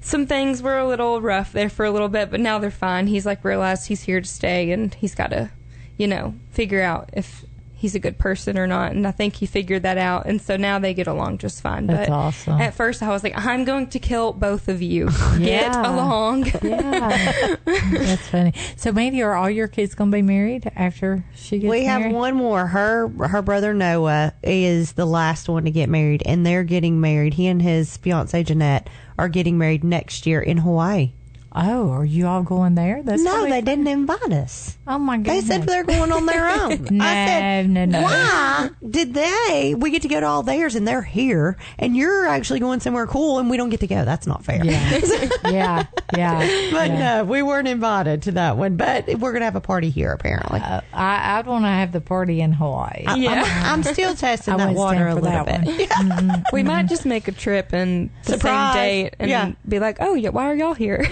[0.00, 3.08] some things were a little rough there for a little bit, but now they're fine.
[3.08, 5.50] He's like realized he's here to stay, and he's got to,
[5.96, 7.44] you know, figure out if
[7.84, 8.92] he's a good person or not.
[8.92, 11.86] And I think he figured that out, and so now they get along just fine.
[11.86, 12.58] That's but awesome.
[12.58, 15.10] At first, I was like, "I'm going to kill both of you.
[15.38, 18.54] Get along." Yeah, that's funny.
[18.76, 21.80] So, Mandy, are all your kids going to be married after she gets married?
[21.80, 22.66] we have one more.
[22.66, 27.34] Her her brother Noah is the last one to get married, and they're getting married.
[27.34, 31.12] He and his fiancee Jeanette are getting married next year in Hawaii.
[31.56, 33.02] Oh, are you all going there?
[33.02, 33.64] That's no, gonna they fun.
[33.64, 34.76] didn't invite us.
[34.88, 35.26] Oh my god!
[35.26, 36.88] They said they're going on their own.
[36.90, 38.02] no, I said, no, no.
[38.02, 39.74] why did they?
[39.78, 43.06] We get to go to all theirs and they're here, and you're actually going somewhere
[43.06, 44.04] cool, and we don't get to go.
[44.04, 44.64] That's not fair.
[44.64, 45.00] Yeah,
[45.44, 45.86] yeah,
[46.16, 46.70] yeah.
[46.72, 46.98] But yeah.
[47.18, 48.76] no, we weren't invited to that one.
[48.76, 50.58] But we're gonna have a party here apparently.
[50.60, 53.04] Uh, I, I'd want to have the party in Hawaii.
[53.06, 53.44] I- Yeah.
[53.64, 55.88] I'm, I'm still testing I that wouldn't water a stand for little that bit.
[55.90, 56.42] Mm-hmm.
[56.52, 56.88] We might mm-hmm.
[56.88, 59.52] just make a trip and the same date and Yeah.
[59.68, 61.06] be like, oh, yeah, why are y'all here?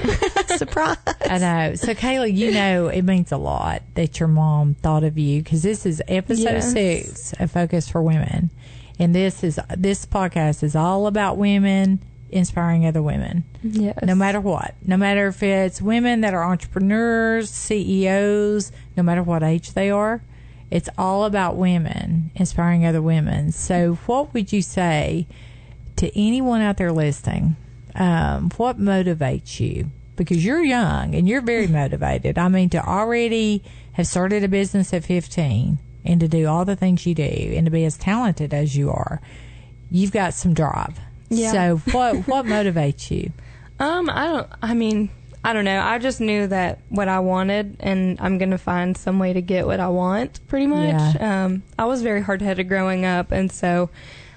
[0.58, 0.96] Surprise.
[1.28, 1.74] I know.
[1.74, 5.62] So, Kayla, you know it means a lot that your mom thought of you because
[5.62, 6.72] this is episode Yes.
[6.72, 8.50] six of Focus for Women,
[8.98, 12.00] and this is this podcast is all about women
[12.30, 13.44] inspiring other women.
[13.62, 13.98] yes.
[14.02, 19.42] No matter what, no matter if it's women that are entrepreneurs, CEOs, no matter what
[19.42, 20.22] age they are,
[20.70, 23.52] it's all about women inspiring other women.
[23.52, 25.26] So, what would you say
[25.96, 27.56] to anyone out there listening?
[27.94, 29.90] Um, what motivates you?
[30.16, 32.38] Because you're young and you're very motivated.
[32.38, 36.76] I mean, to already have started a business at 15 and to do all the
[36.76, 39.20] things you do and to be as talented as you are,
[39.90, 40.98] you've got some drive.
[41.28, 41.52] Yeah.
[41.52, 43.32] So, what what motivates you?
[43.80, 44.48] Um, I don't.
[44.62, 45.10] I mean,
[45.42, 45.80] I don't know.
[45.80, 49.66] I just knew that what I wanted, and I'm gonna find some way to get
[49.66, 50.46] what I want.
[50.46, 51.16] Pretty much.
[51.16, 51.44] Yeah.
[51.46, 53.90] Um, I was very hard headed growing up, and so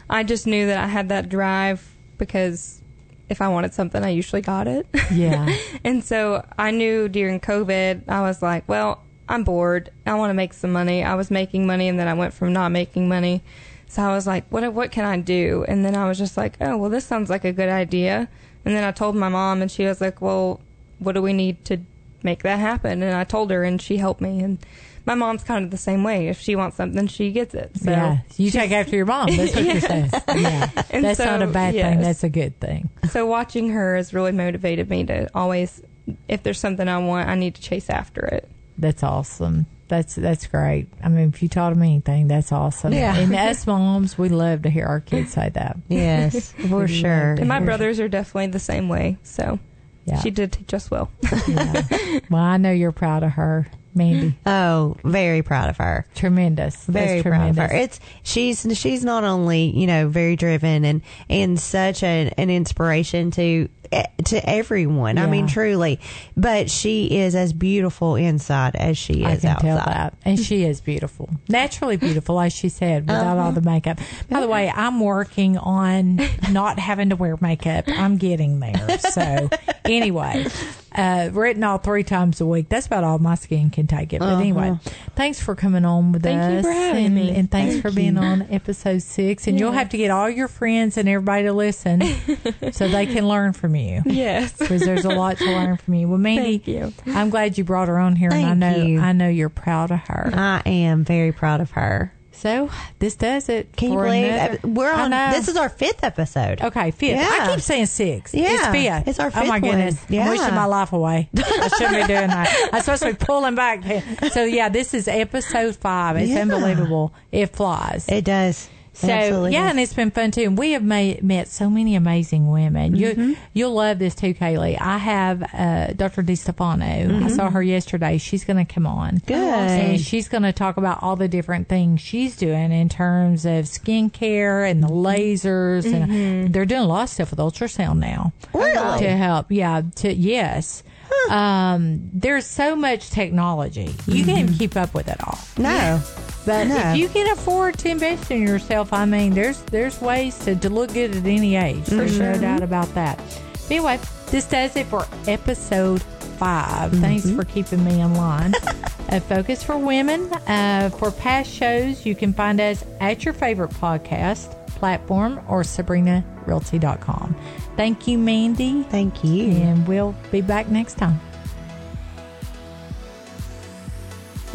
[0.09, 2.82] I just knew that I had that drive because
[3.30, 4.88] if I wanted something, I usually got it.
[5.11, 5.55] Yeah.
[5.84, 9.91] and so I knew during COVID, I was like, well, I'm bored.
[10.05, 11.03] I want to make some money.
[11.03, 13.41] I was making money, and then I went from not making money.
[13.88, 15.65] So I was like, what what can I do?
[15.67, 18.28] And then I was just like, oh, well, this sounds like a good idea.
[18.63, 20.59] And then I told my mom, and she was like, well,
[20.99, 21.80] what do we need to
[22.23, 23.01] make that happen?
[23.01, 24.41] And I told her, and she helped me.
[24.41, 24.59] And
[25.06, 26.28] my mom's kind of the same way.
[26.28, 27.72] If she wants something, she gets it.
[27.78, 29.28] So yeah, you take after your mom.
[29.36, 30.10] That's what you're saying.
[30.36, 32.01] Yeah, And that's not a so, bad thing.
[32.01, 32.89] That's a good thing.
[33.12, 35.82] so watching her has really motivated me to always,
[36.28, 38.49] if there's something I want, I need to chase after it.
[38.78, 39.68] That's awesome.
[39.88, 40.88] That's that's great.
[41.03, 42.91] I mean, if you taught them anything, that's awesome.
[42.91, 43.16] Yeah.
[43.16, 45.78] And us moms, we love to hear our kids say that.
[45.88, 47.34] Yes, for sure.
[47.34, 49.18] And my brothers are definitely the same way.
[49.22, 49.60] So
[50.06, 50.20] Yeah.
[50.22, 51.12] she did teach us well.
[51.47, 51.84] yeah.
[52.32, 54.36] Well, I know you're proud of her, Mandy.
[54.46, 56.06] Oh, very proud of her.
[56.16, 56.76] Tremendous.
[56.86, 57.72] Very That's proud of tremendous.
[57.72, 57.78] her.
[57.84, 63.32] It's she's she's not only you know very driven and and such an, an inspiration
[63.32, 65.18] to eh, to everyone.
[65.18, 66.00] I mean, truly,
[66.36, 69.62] but she is as beautiful inside as she I is can outside.
[69.68, 70.14] tell that.
[70.26, 71.30] And she is beautiful.
[71.48, 74.00] Naturally beautiful, as she said, without all the makeup.
[74.30, 76.20] By the way, I'm working on
[76.52, 77.86] not having to wear makeup.
[77.88, 78.98] I'm getting there.
[79.00, 79.50] So,
[79.86, 80.48] anyway,
[80.96, 82.70] uh, retinol three times a week.
[82.70, 84.20] That's about all my skin can take it.
[84.20, 84.80] But anyway,
[85.16, 86.66] thanks for coming on with Thank you us.
[86.66, 87.30] for having and, me.
[87.36, 89.48] and thanks Thank for being on episode six.
[89.48, 92.02] And you'll have to get all your friends and everybody to listen
[92.72, 94.02] so they can learn from you.
[94.06, 94.54] yes.
[94.58, 96.08] Because there's a lot to learn from you.
[96.08, 96.93] Well, Mandy, Thank you.
[97.14, 99.00] I'm glad you brought her on here, and I Thank know you.
[99.02, 100.32] I know you're proud of her.
[100.34, 102.12] I am very proud of her.
[102.38, 102.69] So
[102.99, 103.75] this does it.
[103.75, 105.11] Can you believe another- we're on?
[105.31, 106.61] This is our fifth episode.
[106.61, 106.91] okay.
[106.91, 107.17] Fifth.
[107.17, 107.27] Yeah.
[107.41, 108.33] I keep saying six.
[108.33, 109.07] Yeah, it's fifth.
[109.07, 109.43] it's our fifth.
[109.43, 109.77] Oh my fifth one.
[109.77, 110.05] goodness.
[110.09, 110.23] Yeah.
[110.25, 111.29] I'm wishing my life away.
[111.38, 112.69] I shouldn't be doing that.
[112.73, 113.83] I'm supposed to be pulling back.
[114.31, 116.17] So yeah, this is episode five.
[116.17, 116.41] It's Yeah.
[116.41, 117.13] unbelievable.
[117.31, 118.05] It flies.
[118.09, 118.69] It does.
[118.96, 120.43] So Absolutely yeah, and it's been fun too.
[120.43, 122.93] And we have made, met so many amazing women.
[122.96, 123.22] Mm-hmm.
[123.30, 124.80] You you'll love this too, Kaylee.
[124.80, 126.22] I have uh, Dr.
[126.22, 127.24] Di Stefano.
[127.26, 128.18] I saw her yesterday.
[128.18, 129.16] She's going to come on.
[129.18, 129.28] Mm-hmm.
[129.28, 129.36] Good.
[129.36, 133.66] And she's going to talk about all the different things she's doing in terms of
[133.66, 138.58] skincare and the lasers, and they're doing a lot of stuff with ultrasound now Mm-hmm.
[138.60, 139.00] Really?
[139.00, 139.52] to help.
[139.52, 140.84] Yeah, to yes.
[141.30, 143.93] Um, there's so much technology.
[144.08, 145.38] You can't even keep up with it all.
[145.58, 146.02] no.
[146.46, 146.76] But No.
[146.78, 150.70] if you can afford to invest in yourself, I mean, there's there's ways to, to
[150.70, 151.86] look good at any age.
[151.86, 153.18] There's no doubt about that.
[153.54, 156.02] But anyway, this does it for episode
[156.38, 158.54] 5 Thanks for keeping me in line.
[159.10, 160.32] uh, Focus for Women.
[160.48, 167.36] Uh, for past shows, you can find us at your favorite podcast platform or sabrenarealty.com.
[167.78, 169.52] Thank you, Mandy, Thank you.
[169.52, 171.20] and we'll be back next time.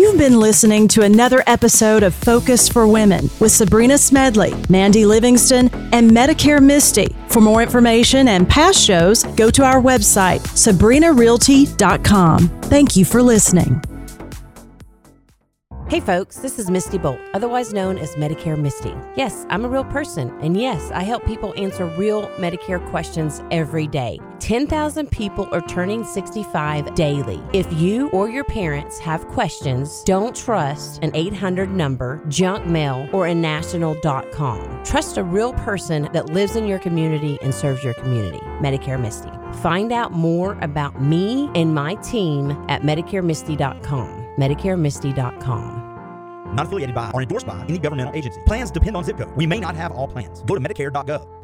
[0.00, 5.68] You've been listening to another episode of Focus for Women with Sabrena Smedley, Mandy Livingston,
[5.92, 7.14] and Medicare Misty.
[7.28, 12.48] For more information and past shows, go to our website, sabrenarealty.com.
[12.62, 13.82] Thank you for listening.
[15.90, 18.94] Hey folks, this is Misty Bolt, otherwise known as Medicare Misty.
[19.16, 23.88] Yes, I'm a real person, and yes, I help people answer real Medicare questions every
[23.88, 24.20] day.
[24.38, 27.42] 10,000 people are turning 65 daily.
[27.52, 33.26] If you or your parents have questions, don't trust an 800 number, junk mail, or
[33.26, 34.84] a national.com.
[34.84, 38.38] Trust a real person that lives in your community and serves your community.
[38.60, 39.30] Medicare Misty.
[39.60, 44.36] Find out more about me and my team at MedicareMisty.com.
[44.38, 45.79] MedicareMisty.com.
[46.54, 48.40] Not affiliated by or endorsed by any governmental agency.
[48.46, 49.34] Plans depend on zip code.
[49.36, 50.42] We may not have all plans.
[50.42, 51.39] Go to Medicare.gov.